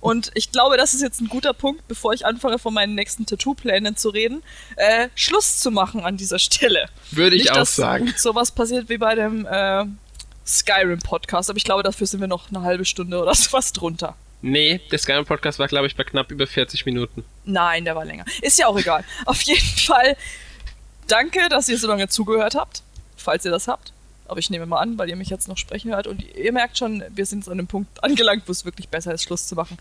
[0.01, 3.27] Und ich glaube, das ist jetzt ein guter Punkt, bevor ich anfange, von meinen nächsten
[3.27, 4.43] Tattoo-Plänen zu reden,
[4.77, 6.87] äh, Schluss zu machen an dieser Stelle.
[7.11, 8.15] Würde ich Nicht, auch sagen.
[8.17, 9.85] Sowas passiert wie bei dem äh,
[10.47, 14.15] Skyrim-Podcast, aber ich glaube, dafür sind wir noch eine halbe Stunde oder sowas drunter.
[14.43, 17.25] Nee, der Skyrim-Podcast war, glaube ich, bei knapp über 40 Minuten.
[17.45, 18.25] Nein, der war länger.
[18.43, 19.05] Ist ja auch egal.
[19.27, 20.17] Auf jeden Fall
[21.09, 22.83] danke, dass ihr so lange zugehört habt,
[23.17, 23.93] falls ihr das habt.
[24.29, 26.07] Aber ich nehme mal an, weil ihr mich jetzt noch sprechen hört.
[26.07, 29.23] Und ihr merkt schon, wir sind an einem Punkt angelangt, wo es wirklich besser ist,
[29.23, 29.79] Schluss zu machen.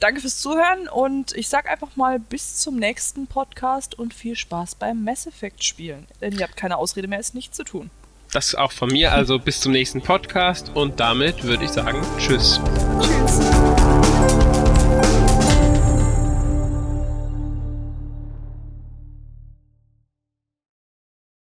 [0.00, 4.76] Danke fürs Zuhören und ich sag einfach mal bis zum nächsten Podcast und viel Spaß
[4.76, 6.06] beim Mass Effect spielen.
[6.20, 7.90] Denn ihr habt keine Ausrede mehr, es nicht zu tun.
[8.32, 12.60] Das auch von mir, also bis zum nächsten Podcast und damit würde ich sagen, tschüss.
[13.00, 13.77] Tschüss.